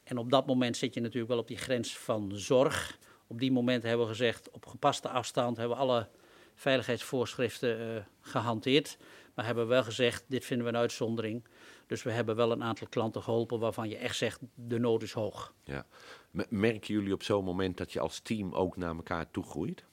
[0.03, 2.97] En op dat moment zit je natuurlijk wel op die grens van zorg.
[3.31, 6.07] Op die moment hebben we gezegd, op gepaste afstand hebben we alle
[6.55, 8.97] veiligheidsvoorschriften eh, gehanteerd.
[9.33, 11.43] Maar hebben wel gezegd, dit vinden we een uitzondering.
[11.87, 15.11] Dus we hebben wel een aantal klanten geholpen waarvan je echt zegt, de nood is
[15.11, 15.53] hoog.
[15.63, 15.85] Ja.
[16.49, 19.83] Merken jullie op zo'n moment dat je als team ook naar elkaar toe groeit?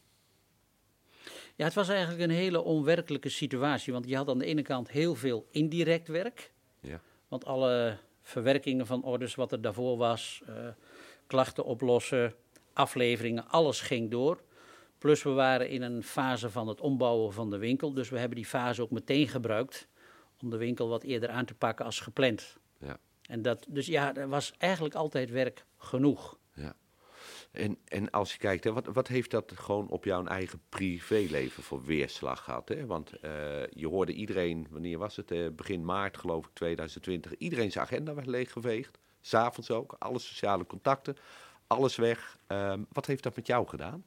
[1.54, 3.92] Ja, het was eigenlijk een hele onwerkelijke situatie.
[3.92, 6.52] Want je had aan de ene kant heel veel indirect werk.
[6.80, 7.00] Ja.
[7.28, 10.54] Want alle verwerkingen van orders, wat er daarvoor was, eh,
[11.26, 12.34] klachten oplossen,
[12.78, 14.42] afleveringen, alles ging door.
[14.98, 17.92] Plus we waren in een fase van het ombouwen van de winkel.
[17.92, 19.88] Dus we hebben die fase ook meteen gebruikt
[20.42, 22.56] om de winkel wat eerder aan te pakken als gepland.
[22.78, 22.98] Ja.
[23.22, 26.38] En dat, dus ja, er was eigenlijk altijd werk genoeg.
[26.54, 26.74] Ja.
[27.50, 31.62] En, en als je kijkt, hè, wat, wat heeft dat gewoon op jouw eigen privéleven
[31.62, 32.68] voor weerslag gehad?
[32.68, 32.86] Hè?
[32.86, 33.30] Want uh,
[33.70, 35.30] je hoorde iedereen, wanneer was het?
[35.30, 37.36] Uh, begin maart geloof ik, 2020.
[37.36, 38.98] Iedereen zijn agenda werd leeggeveegd.
[39.20, 41.16] S'avonds ook, alle sociale contacten,
[41.68, 42.38] alles weg.
[42.48, 44.04] Um, wat heeft dat met jou gedaan?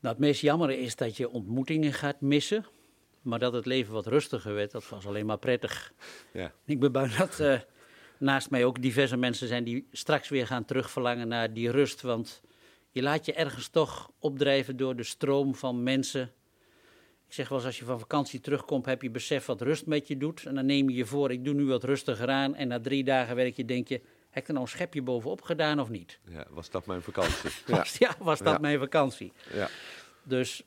[0.00, 2.66] Nou, het meest jammer is dat je ontmoetingen gaat missen.
[3.22, 5.92] Maar dat het leven wat rustiger werd, dat was alleen maar prettig.
[6.32, 6.52] Ja.
[6.64, 7.60] Ik ben bang dat uh,
[8.18, 12.00] naast mij ook diverse mensen zijn die straks weer gaan terugverlangen naar die rust.
[12.02, 12.42] Want
[12.90, 16.32] je laat je ergens toch opdrijven door de stroom van mensen.
[17.26, 20.08] Ik zeg wel eens, als je van vakantie terugkomt, heb je besef wat rust met
[20.08, 20.44] je doet.
[20.46, 22.54] En dan neem je je voor, ik doe nu wat rustiger aan.
[22.54, 24.00] En na drie dagen werk je, denk je,
[24.36, 26.18] heb ik er nou een schepje bovenop gedaan of niet?
[26.28, 27.50] Ja, was dat mijn vakantie?
[27.66, 27.76] ja.
[27.76, 29.32] was, ja, was dat mijn vakantie?
[29.52, 29.68] Ja.
[30.22, 30.62] Dus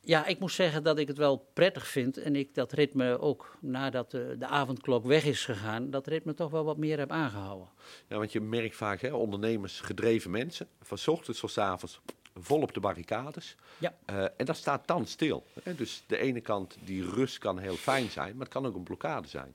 [0.00, 2.16] ja, ik moet zeggen dat ik het wel prettig vind.
[2.16, 6.50] En ik dat ritme ook, nadat de, de avondklok weg is gegaan, dat ritme toch
[6.50, 7.68] wel wat meer heb aangehouden.
[8.06, 12.00] Ja, want je merkt vaak, hè, ondernemers, gedreven mensen, van s ochtends tot s avonds
[12.34, 13.56] vol op de barricades.
[13.78, 13.94] Ja.
[14.10, 15.46] Uh, en dat staat dan stil.
[15.62, 15.74] Hè?
[15.74, 18.82] Dus de ene kant, die rust kan heel fijn zijn, maar het kan ook een
[18.82, 19.54] blokkade zijn.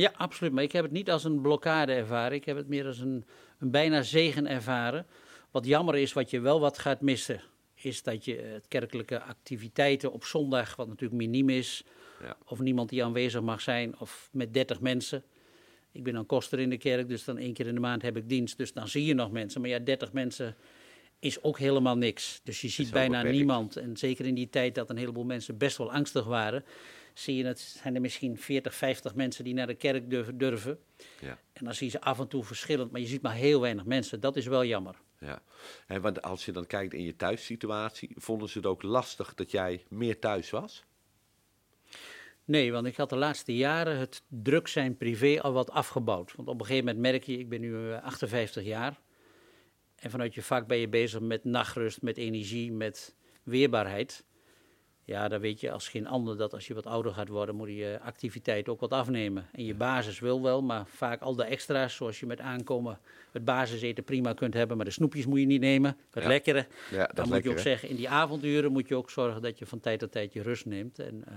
[0.00, 0.52] Ja, absoluut.
[0.52, 2.36] Maar ik heb het niet als een blokkade ervaren.
[2.36, 3.24] Ik heb het meer als een,
[3.58, 5.06] een bijna zegen ervaren.
[5.50, 7.42] Wat jammer is, wat je wel wat gaat missen
[7.74, 11.84] is dat je het kerkelijke activiteiten op zondag, wat natuurlijk miniem is,
[12.22, 12.36] ja.
[12.44, 15.24] of niemand die aanwezig mag zijn, of met 30 mensen.
[15.92, 18.16] Ik ben dan koster in de kerk, dus dan één keer in de maand heb
[18.16, 19.60] ik dienst, dus dan zie je nog mensen.
[19.60, 20.56] Maar ja, 30 mensen
[21.18, 22.40] is ook helemaal niks.
[22.44, 23.76] Dus je ziet bijna niemand.
[23.76, 26.64] En zeker in die tijd dat een heleboel mensen best wel angstig waren,
[27.14, 30.38] zie je het, zijn er misschien 40, 50 mensen die naar de kerk durven.
[30.38, 30.78] durven.
[31.20, 31.38] Ja.
[31.52, 33.84] En dan zie je ze af en toe verschillend, maar je ziet maar heel weinig
[33.84, 34.20] mensen.
[34.20, 34.96] Dat is wel jammer.
[35.18, 35.42] Ja,
[35.86, 39.50] en want als je dan kijkt in je thuissituatie, vonden ze het ook lastig dat
[39.50, 40.84] jij meer thuis was?
[42.44, 46.32] Nee, want ik had de laatste jaren het druk zijn privé al wat afgebouwd.
[46.36, 49.00] Want op een gegeven moment merk je, ik ben nu 58 eh, jaar.
[49.96, 54.24] En vanuit je vak ben je bezig met nachtrust, met energie, met weerbaarheid.
[55.10, 57.68] Ja, dan weet je als geen ander dat als je wat ouder gaat worden, moet
[57.68, 59.48] je activiteit ook wat afnemen.
[59.52, 62.98] En je basis wil wel, maar vaak al de extra's, zoals je met aankomen
[63.32, 66.66] het basiseten prima kunt hebben, maar de snoepjes moet je niet nemen, het lekkere.
[66.90, 69.58] Ja, dat dan moet je ook zeggen, in die avonduren moet je ook zorgen dat
[69.58, 70.98] je van tijd tot tijd je rust neemt.
[70.98, 71.34] En uh,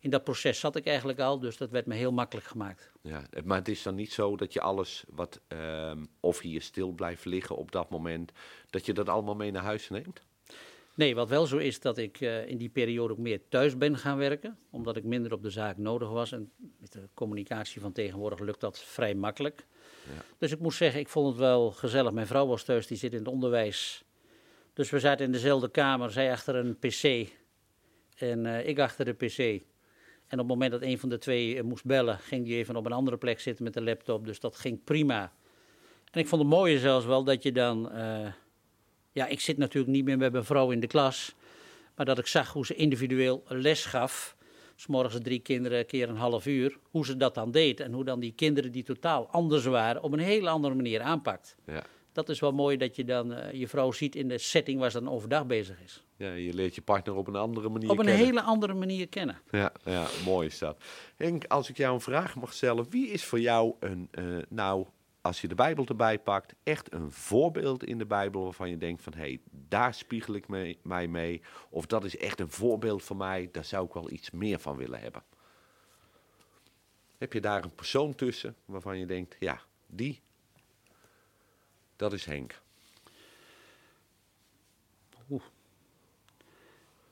[0.00, 2.92] in dat proces zat ik eigenlijk al, dus dat werd me heel makkelijk gemaakt.
[3.02, 6.92] Ja, maar het is dan niet zo dat je alles wat, um, of hier stil
[6.92, 8.32] blijft liggen op dat moment,
[8.70, 10.22] dat je dat allemaal mee naar huis neemt?
[10.96, 13.98] Nee, wat wel zo is dat ik uh, in die periode ook meer thuis ben
[13.98, 16.32] gaan werken, omdat ik minder op de zaak nodig was.
[16.32, 19.66] En met de communicatie van tegenwoordig lukt dat vrij makkelijk.
[20.14, 20.22] Ja.
[20.38, 22.12] Dus ik moet zeggen, ik vond het wel gezellig.
[22.12, 24.04] Mijn vrouw was thuis, die zit in het onderwijs.
[24.72, 27.28] Dus we zaten in dezelfde kamer, zij achter een pc
[28.16, 29.38] en uh, ik achter de pc.
[29.38, 32.76] En op het moment dat een van de twee uh, moest bellen, ging die even
[32.76, 34.26] op een andere plek zitten met de laptop.
[34.26, 35.32] Dus dat ging prima.
[36.10, 37.90] En ik vond het mooie zelfs wel dat je dan
[39.16, 41.34] ja, ik zit natuurlijk niet meer met mijn vrouw in de klas.
[41.94, 44.36] Maar dat ik zag hoe ze individueel les gaf.
[44.74, 46.78] S morgens drie kinderen keer een half uur.
[46.90, 47.80] Hoe ze dat dan deed.
[47.80, 51.56] En hoe dan die kinderen die totaal anders waren op een hele andere manier aanpakt.
[51.66, 51.82] Ja.
[52.12, 54.90] Dat is wel mooi dat je dan uh, je vrouw ziet in de setting waar
[54.90, 56.04] ze dan overdag bezig is.
[56.16, 58.06] Ja, je leert je partner op een andere manier kennen.
[58.06, 59.40] Op een hele andere manier kennen.
[59.50, 60.82] Ja, ja, mooi is dat.
[61.16, 62.86] Henk, als ik jou een vraag mag stellen.
[62.90, 64.86] Wie is voor jou een, uh, nou,
[65.26, 69.02] als je de Bijbel erbij pakt, echt een voorbeeld in de Bijbel waarvan je denkt
[69.02, 71.42] van hé, hey, daar spiegel ik mee, mij mee.
[71.70, 74.76] Of dat is echt een voorbeeld voor mij, daar zou ik wel iets meer van
[74.76, 75.22] willen hebben.
[77.18, 80.20] Heb je daar een persoon tussen waarvan je denkt, ja, die,
[81.96, 82.60] dat is Henk.
[85.30, 85.42] Oeh.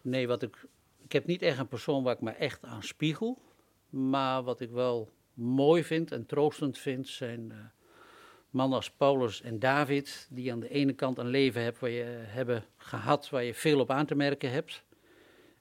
[0.02, 0.66] Nee, wat ik,
[1.02, 3.38] ik heb niet echt een persoon waar ik me echt aan spiegel.
[3.90, 7.58] Maar wat ik wel mooi vind en troostend vind, zijn uh,
[8.54, 12.04] mannen als Paulus en David, die aan de ene kant een leven hebben, waar je,
[12.26, 14.84] hebben gehad waar je veel op aan te merken hebt.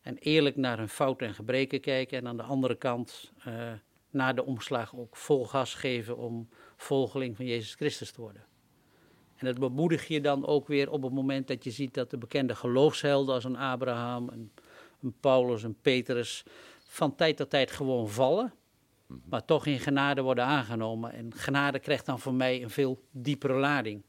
[0.01, 2.17] En eerlijk naar hun fouten en gebreken kijken.
[2.17, 3.71] En aan de andere kant, uh,
[4.09, 8.45] na de omslag, ook vol gas geven om volgeling van Jezus Christus te worden.
[9.35, 12.17] En dat bemoedig je dan ook weer op het moment dat je ziet dat de
[12.17, 14.51] bekende geloofshelden als een Abraham, een,
[15.01, 16.43] een Paulus, een Petrus,
[16.83, 18.53] van tijd tot tijd gewoon vallen
[19.29, 21.13] maar toch in genade worden aangenomen.
[21.13, 24.03] En genade krijgt dan voor mij een veel diepere lading.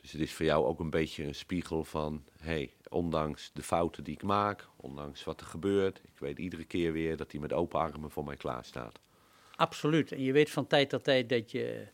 [0.00, 4.04] Dus het is voor jou ook een beetje een spiegel van, hey, ondanks de fouten
[4.04, 7.52] die ik maak, ondanks wat er gebeurt, ik weet iedere keer weer dat hij met
[7.52, 9.00] open armen voor mij klaar staat.
[9.56, 10.12] Absoluut.
[10.12, 11.88] En je weet van tijd tot tijd dat je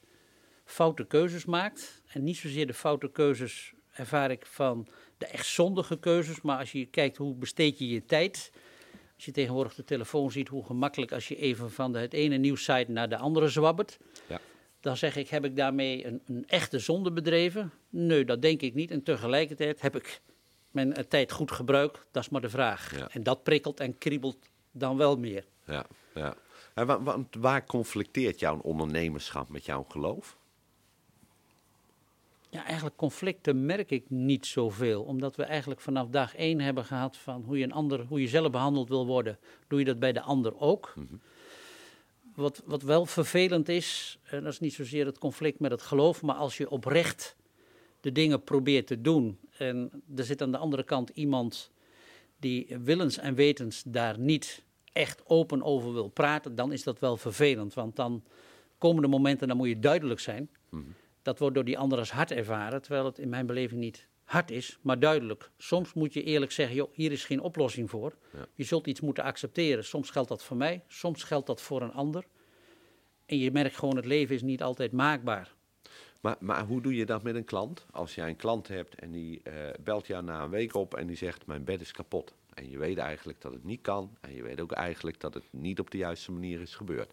[0.64, 2.02] foute keuzes maakt.
[2.06, 6.72] En niet zozeer de foute keuzes ervaar ik van de echt zondige keuzes, maar als
[6.72, 8.52] je kijkt hoe besteed je je tijd,
[9.16, 12.36] Als je tegenwoordig de telefoon ziet, hoe gemakkelijk als je even van de, het ene
[12.36, 13.98] nieuwssite naar de andere zwabbert.
[14.28, 14.40] Ja.
[14.80, 17.72] Dan zeg ik, heb ik daarmee een, een echte zonde bedreven?
[17.90, 18.90] Nee, dat denk ik niet.
[18.90, 20.20] En tegelijkertijd heb ik
[20.70, 22.04] mijn eh, tijd goed gebruikt?
[22.10, 22.96] Dat is maar de vraag.
[22.98, 23.08] Ja.
[23.10, 24.36] En dat prikkelt en kriebelt
[24.72, 25.44] dan wel meer.
[25.66, 26.34] Ja, ja.
[26.74, 30.36] En wa- wa- waar conflicteert jouw ondernemerschap met jouw geloof?
[32.54, 35.02] Ja, eigenlijk conflicten merk ik niet zoveel.
[35.02, 38.28] Omdat we eigenlijk vanaf dag één hebben gehad van hoe je, een ander, hoe je
[38.28, 39.38] zelf behandeld wil worden.
[39.68, 40.94] Doe je dat bij de ander ook?
[42.34, 46.22] Wat, wat wel vervelend is, en dat is niet zozeer het conflict met het geloof,
[46.22, 47.36] maar als je oprecht
[48.00, 51.70] de dingen probeert te doen en er zit aan de andere kant iemand
[52.38, 57.16] die willens en wetens daar niet echt open over wil praten, dan is dat wel
[57.16, 57.74] vervelend.
[57.74, 58.22] Want dan
[58.78, 60.50] komen de momenten, dan moet je duidelijk zijn.
[61.24, 64.50] Dat wordt door die ander als hard ervaren, terwijl het in mijn beleving niet hard
[64.50, 65.50] is, maar duidelijk.
[65.58, 68.14] Soms moet je eerlijk zeggen, joh, hier is geen oplossing voor.
[68.32, 68.46] Ja.
[68.54, 69.84] Je zult iets moeten accepteren.
[69.84, 72.24] Soms geldt dat voor mij, soms geldt dat voor een ander.
[73.26, 75.54] En je merkt gewoon, het leven is niet altijd maakbaar.
[76.20, 77.86] Maar, maar hoe doe je dat met een klant?
[77.90, 81.06] Als jij een klant hebt en die eh, belt jou na een week op en
[81.06, 82.34] die zegt: Mijn bed is kapot.
[82.54, 84.16] En je weet eigenlijk dat het niet kan.
[84.20, 87.12] En je weet ook eigenlijk dat het niet op de juiste manier is gebeurd.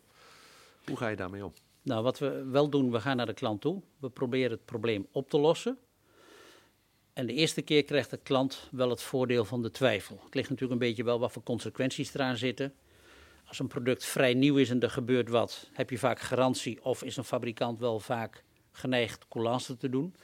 [0.85, 1.53] Hoe ga je daarmee om?
[1.81, 3.81] Nou, wat we wel doen, we gaan naar de klant toe.
[3.99, 5.77] We proberen het probleem op te lossen.
[7.13, 10.19] En de eerste keer krijgt de klant wel het voordeel van de twijfel.
[10.23, 12.73] Het ligt natuurlijk een beetje wel wat voor consequenties eraan zitten.
[13.45, 17.03] Als een product vrij nieuw is en er gebeurt wat, heb je vaak garantie of
[17.03, 20.15] is een fabrikant wel vaak geneigd coulance te doen.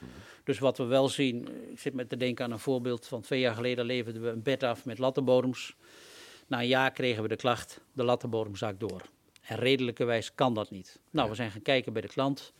[0.44, 3.40] Dus wat we wel zien, ik zit met te denken aan een voorbeeld van twee
[3.40, 5.76] jaar geleden leverden we een bed af met lattenbodems.
[6.46, 9.02] Na een jaar kregen we de klacht, de lattenbodem zakt door.
[9.48, 11.00] En redelijkerwijs kan dat niet.
[11.10, 12.52] Nou, we zijn gaan kijken bij de klant.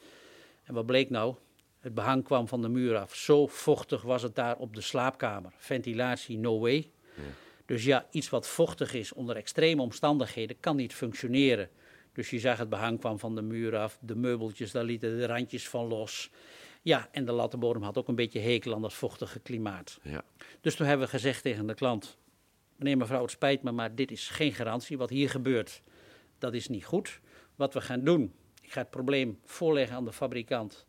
[0.64, 1.34] En wat bleek nou?
[1.80, 3.14] Het behang kwam van de muur af.
[3.14, 5.52] Zo vochtig was het daar op de slaapkamer.
[5.56, 6.90] Ventilatie, no way.
[7.66, 11.68] Dus ja, iets wat vochtig is onder extreme omstandigheden kan niet functioneren.
[12.12, 13.98] Dus je zag het behang kwam van de muur af.
[14.00, 16.30] De meubeltjes, daar lieten de randjes van los.
[16.82, 19.98] Ja, en de lattenbodem had ook een beetje hekel aan dat vochtige klimaat.
[20.02, 20.24] Ja.
[20.60, 22.16] Dus toen hebben we gezegd tegen de klant:
[22.76, 24.98] Meneer, mevrouw, het spijt me, maar dit is geen garantie.
[24.98, 25.82] Wat hier gebeurt,
[26.38, 27.20] dat is niet goed.
[27.56, 30.86] Wat we gaan doen, ik ga het probleem voorleggen aan de fabrikant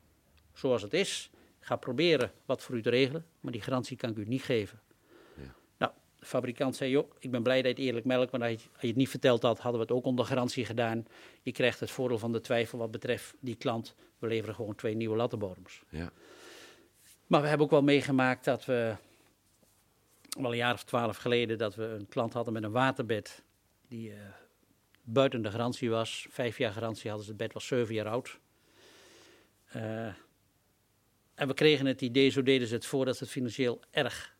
[0.53, 1.29] zoals het is.
[1.59, 4.43] Ik ga proberen wat voor u te regelen, maar die garantie kan ik u niet
[4.43, 4.79] geven.
[5.35, 5.55] Ja.
[5.77, 8.51] Nou, de fabrikant zei: Joh, ik ben blij dat je het eerlijk melkt, want als
[8.51, 11.05] je als je het niet verteld had, hadden we het ook onder garantie gedaan.
[11.41, 13.95] Je krijgt het voordeel van de twijfel wat betreft die klant.
[14.17, 15.83] We leveren gewoon twee nieuwe lattenbodems.
[15.89, 16.11] Ja.
[17.27, 18.95] Maar we hebben ook wel meegemaakt dat we,
[20.29, 23.43] wel een jaar of twaalf geleden, dat we een klant hadden met een waterbed
[23.87, 24.17] die eh,
[25.13, 26.27] buiten de garantie was.
[26.29, 28.39] Vijf jaar garantie hadden ze, het bed was zeven jaar oud.
[29.65, 30.05] Eh,
[31.35, 34.35] en we kregen het idee, zo deden ze het voor, dat ze het financieel erg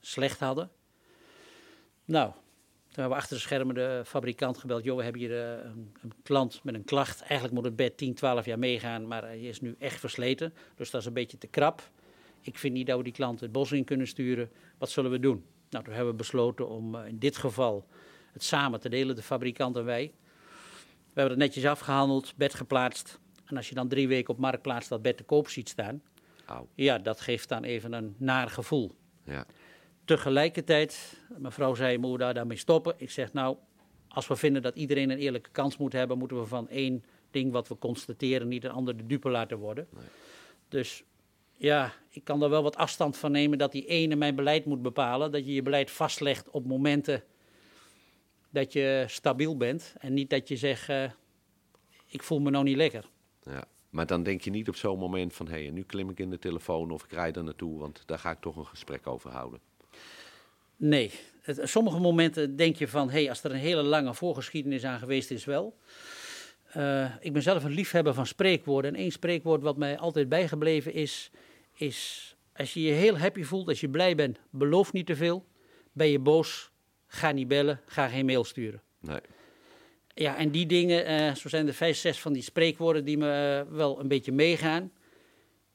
[0.00, 0.70] slecht hadden.
[2.04, 4.84] Nou, toen hebben we achter de schermen de fabrikant gebeld.
[4.84, 7.20] Joh, we hebben hier eh, een, een klant met een klacht.
[7.20, 10.54] Eigenlijk moet het bed 10, 12 jaar meegaan, maar hij is nu echt versleten.
[10.76, 11.90] Dus dat is een beetje te krap.
[12.40, 14.50] Ik vind niet dat we die klant het bos in kunnen sturen.
[14.78, 15.44] Wat zullen we doen?
[15.70, 17.86] Nou, toen hebben we besloten om eh, in dit geval
[18.32, 20.12] het samen te delen, de fabrikant en wij.
[20.86, 23.18] We hebben het netjes afgehandeld, bed geplaatst.
[23.44, 26.02] En als je dan drie weken op marktplaats dat bed te koop ziet staan,
[26.46, 26.66] Au.
[26.74, 28.94] ja, dat geeft dan even een naar gevoel.
[29.24, 29.46] Ja.
[30.04, 32.94] Tegelijkertijd, mevrouw zei, moeten we daar daarmee stoppen?
[32.96, 33.56] Ik zeg, nou,
[34.08, 37.52] als we vinden dat iedereen een eerlijke kans moet hebben, moeten we van één ding
[37.52, 39.88] wat we constateren niet een ander de dupe laten worden.
[40.68, 41.04] Dus
[41.52, 44.82] ja, ik kan er wel wat afstand van nemen dat die ene mijn beleid moet
[44.82, 45.32] bepalen.
[45.32, 47.22] Dat je je beleid vastlegt op momenten
[48.52, 49.94] dat je stabiel bent.
[49.98, 51.10] En niet dat je zegt, eh,
[52.06, 53.08] ik voel me nou niet lekker.
[53.44, 53.64] ja.
[53.90, 55.48] Maar dan denk je niet op zo'n moment van...
[55.48, 57.78] hé, hey, nu klim ik in de telefoon of ik rijd er naartoe...
[57.78, 59.60] want daar ga ik toch een gesprek over houden.
[60.76, 61.10] Nee,
[61.42, 64.98] het, sommige momenten denk je van, hé, hey, als er een hele lange voorgeschiedenis aan
[64.98, 65.76] geweest is wel.
[66.72, 68.94] Eh, ik ben zelf een liefhebber van spreekwoorden.
[68.94, 71.30] En één spreekwoord wat mij altijd bijgebleven is,
[71.72, 75.44] is als je je heel happy voelt, als je blij bent, beloof niet te veel.
[75.92, 76.71] Ben je boos,
[77.12, 78.82] ga niet bellen, ga geen mail sturen.
[79.00, 79.20] Nee.
[80.14, 83.64] Ja, en die dingen, eh, zo zijn er vijf, zes van die spreekwoorden die me
[83.68, 84.92] eh, wel een beetje meegaan.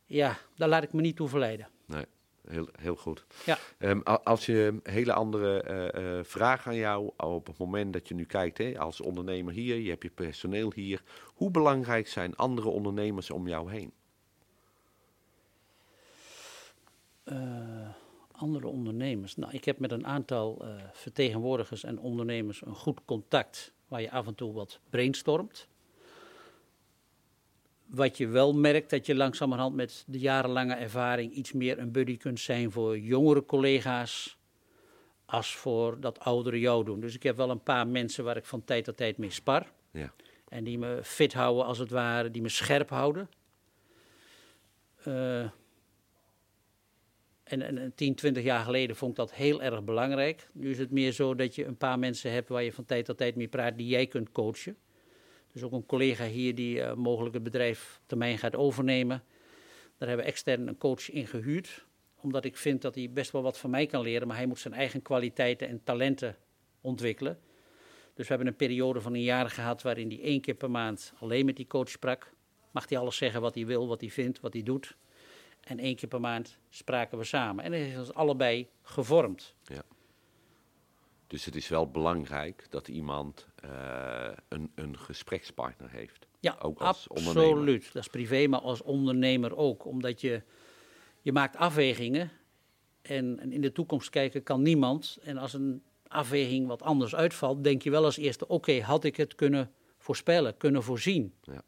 [0.06, 1.68] Ja, daar laat ik me niet toe verleiden.
[1.86, 2.06] Nee,
[2.48, 3.26] heel, heel goed.
[3.46, 3.58] Ja.
[3.78, 8.16] Ehm, als je een hele andere eh, vraag aan jou op het moment dat je
[8.16, 11.02] nu kijkt, hè, als ondernemer hier, je hebt je personeel hier.
[11.24, 13.94] Hoe belangrijk zijn andere ondernemers om jou heen?
[17.24, 17.90] Eh,
[18.38, 19.36] andere ondernemers.
[19.36, 24.12] Nou, ik heb met een aantal eh, vertegenwoordigers en ondernemers een goed contact waar je
[24.12, 25.68] af en toe wat brainstormt.
[27.86, 32.18] Wat je wel merkt, dat je langzamerhand met de jarenlange ervaring iets meer een buddy
[32.18, 34.38] kunt zijn voor jongere collega's.
[35.26, 37.00] als voor dat oudere jou doen.
[37.00, 39.72] Dus ik heb wel een paar mensen waar ik van tijd tot tijd mee spar.
[39.92, 40.14] Ja.
[40.48, 43.30] En die me fit houden als het ware, die me scherp houden.
[45.08, 45.50] Uh,
[47.48, 50.50] en, en 10, 20 jaar geleden vond ik dat heel erg belangrijk.
[50.54, 53.06] Nu is het meer zo dat je een paar mensen hebt waar je van tijd
[53.06, 54.78] tot tijd mee praat die jij kunt coachen.
[55.52, 59.24] Dus ook een collega hier die uh, mogelijk het bedrijf termijn gaat overnemen.
[59.98, 61.86] Daar hebben we extern een coach in gehuurd.
[62.22, 64.60] Omdat ik vind dat hij best wel wat van mij kan leren, maar hij moet
[64.60, 66.36] zijn eigen kwaliteiten en talenten
[66.82, 67.40] ontwikkelen.
[68.14, 71.14] Dus we hebben een periode van een jaar gehad waarin hij één keer per maand
[71.20, 72.34] alleen met die coach sprak.
[72.72, 74.98] Mag hij alles zeggen wat hij wil, wat hij vindt, wat hij doet.
[75.62, 77.64] En één keer per maand spraken we samen.
[77.64, 79.56] En dat heeft ons allebei gevormd.
[79.64, 79.84] Ja.
[81.28, 86.28] Dus het is wel belangrijk dat iemand uh, een, een gesprekspartner heeft.
[86.40, 87.36] Ja, ook als absoluut.
[87.38, 87.90] Ondernemer.
[87.94, 89.86] Dat is privé, maar als ondernemer ook.
[89.86, 90.44] Omdat je,
[91.22, 92.32] je maakt afwegingen.
[93.02, 95.18] En, en in de toekomst kijken kan niemand.
[95.24, 99.18] En als een afweging wat anders uitvalt, denk je wel als eerste: oké, had ik
[99.18, 101.34] het kunnen voorspellen, kunnen voorzien.
[101.42, 101.62] Ja.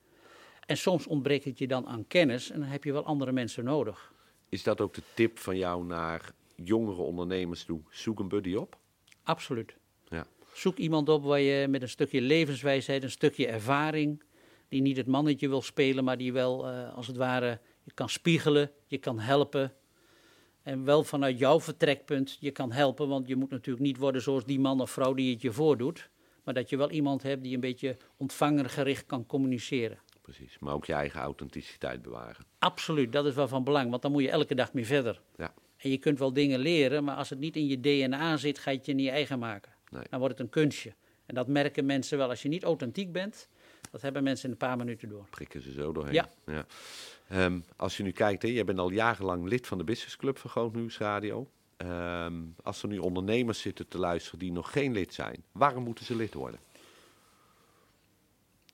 [0.69, 3.63] En soms ontbreekt het je dan aan kennis en dan heb je wel andere mensen
[3.63, 4.13] nodig.
[4.49, 7.81] Is dat ook de tip van jou naar jongere ondernemers toe?
[7.89, 8.77] Zoek een buddy op?
[9.23, 9.75] Absoluut.
[10.09, 10.25] Ja.
[10.53, 14.23] Zoek iemand op waar je met een stukje levenswijsheid, een stukje ervaring,
[14.67, 18.09] die niet het mannetje wil spelen, maar die wel uh, als het ware je kan
[18.09, 19.73] spiegelen, je kan helpen.
[20.61, 24.45] En wel vanuit jouw vertrekpunt je kan helpen, want je moet natuurlijk niet worden zoals
[24.45, 26.09] die man of vrouw die het je voordoet.
[26.43, 29.99] Maar dat je wel iemand hebt die een beetje ontvangergericht kan communiceren
[30.33, 30.59] precies.
[30.59, 32.45] Maar ook je eigen authenticiteit bewaren.
[32.59, 35.21] Absoluut, dat is wel van belang, want dan moet je elke dag mee verder.
[35.37, 35.53] Ja.
[35.77, 38.71] En je kunt wel dingen leren, maar als het niet in je DNA zit, ga
[38.71, 39.71] je het je niet eigen maken.
[39.89, 40.03] Nee.
[40.09, 40.93] Dan wordt het een kunstje.
[41.25, 42.29] En dat merken mensen wel.
[42.29, 43.47] Als je niet authentiek bent,
[43.91, 45.25] dat hebben mensen in een paar minuten door.
[45.29, 46.13] Prikken ze zo doorheen.
[46.13, 46.29] Ja.
[46.45, 46.65] ja.
[47.45, 50.37] Um, als je nu kijkt, hè, jij bent al jarenlang lid van de Business Club
[50.37, 51.49] van Groot Nieuws Radio.
[51.77, 56.05] Um, als er nu ondernemers zitten te luisteren die nog geen lid zijn, waarom moeten
[56.05, 56.59] ze lid worden?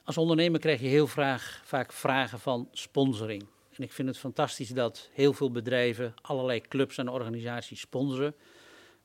[0.06, 3.46] Als ondernemer krijg je heel vaak vragen van sponsoring.
[3.72, 8.36] En ik vind het fantastisch dat heel veel bedrijven allerlei clubs en organisaties sponsoren.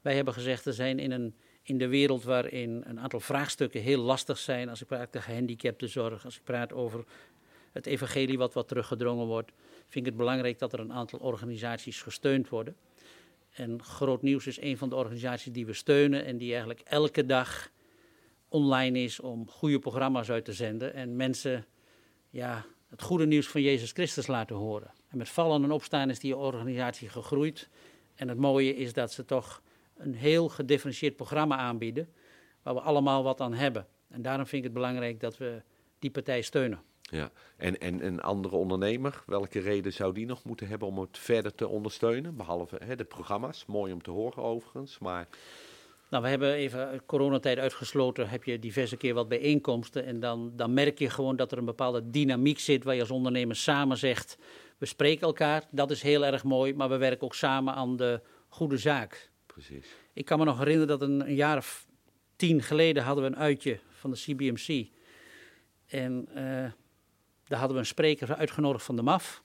[0.01, 4.01] Wij hebben gezegd, er zijn in, een, in de wereld waarin een aantal vraagstukken heel
[4.01, 4.69] lastig zijn.
[4.69, 7.05] Als ik praat over gehandicaptenzorg, als ik praat over
[7.73, 12.03] het evangelie wat wat teruggedrongen wordt, vind ik het belangrijk dat er een aantal organisaties
[12.03, 12.77] gesteund worden.
[13.51, 17.27] En Groot Nieuws is een van de organisaties die we steunen en die eigenlijk elke
[17.27, 17.71] dag
[18.51, 21.67] online is om goede programma's uit te zenden en mensen
[22.31, 24.91] ja, het goede nieuws van Jezus Christus laten horen.
[25.09, 27.69] En met vallen en opstaan is die organisatie gegroeid.
[28.15, 29.63] En het mooie is dat ze toch
[29.97, 32.09] een heel gedifferentieerd programma aanbieden,
[32.63, 33.87] waar we allemaal wat aan hebben.
[34.09, 35.63] En daarom vind ik het belangrijk dat we
[35.99, 36.81] die partij steunen.
[37.03, 41.19] Ja, en, en een andere ondernemer, welke reden zou die nog moeten hebben om het
[41.19, 42.37] verder te ondersteunen?
[42.37, 45.29] Behalve hè, de programma's, mooi om te horen overigens, maar...
[46.11, 50.05] Nou, we hebben even coronatijd uitgesloten, heb je diverse keer wat bijeenkomsten.
[50.05, 53.11] En dan, dan merk je gewoon dat er een bepaalde dynamiek zit waar je als
[53.11, 54.39] ondernemer samen zegt,
[54.79, 58.21] we spreken elkaar, dat is heel erg mooi, maar we werken ook samen aan de
[58.49, 59.31] goede zaak.
[59.47, 59.87] Precies.
[60.13, 61.87] Ik kan me nog herinneren dat een, een jaar of
[62.37, 64.89] tien geleden hadden we een uitje van de CBMC.
[65.87, 66.35] En uh,
[67.45, 69.43] daar hadden we een spreker uitgenodigd van de MAF.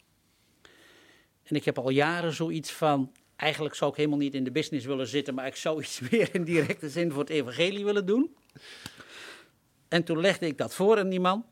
[1.44, 4.86] En ik heb al jaren zoiets van, eigenlijk zou ik helemaal niet in de business
[4.86, 8.36] willen zitten, maar ik zou iets meer in directe zin voor het evangelie willen doen.
[9.88, 11.46] En toen legde ik dat voor aan die man.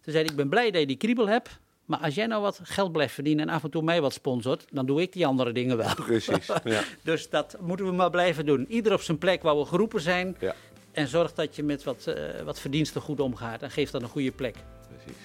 [0.00, 2.42] Toen zei hij, ik ben blij dat je die kriebel hebt, maar als jij nou
[2.42, 5.26] wat geld blijft verdienen en af en toe mij wat sponsort, dan doe ik die
[5.26, 5.94] andere dingen wel.
[5.94, 6.82] Precies, ja.
[7.02, 8.66] dus dat moeten we maar blijven doen.
[8.68, 10.36] Ieder op zijn plek waar we geroepen zijn.
[10.40, 10.54] Ja.
[10.92, 14.08] En zorg dat je met wat, uh, wat verdiensten goed omgaat en geef dan een
[14.08, 14.56] goede plek.
[14.88, 15.22] Precies.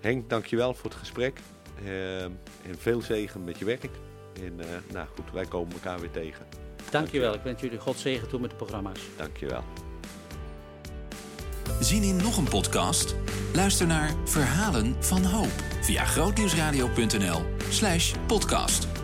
[0.00, 1.40] Henk, dankjewel voor het gesprek.
[1.84, 3.90] Uh, en veel zegen met je werk.
[4.34, 6.46] En uh, nou goed, wij komen elkaar weer tegen.
[6.50, 6.90] Dankjewel.
[6.90, 7.34] Dankjewel.
[7.34, 9.00] Ik wens jullie God zegen toe met de programma's.
[9.16, 9.64] Dankjewel.
[11.80, 13.14] Zien in nog een podcast?
[13.54, 18.99] Luister naar Verhalen van Hoop via grootnieuwsradio.nl slash podcast.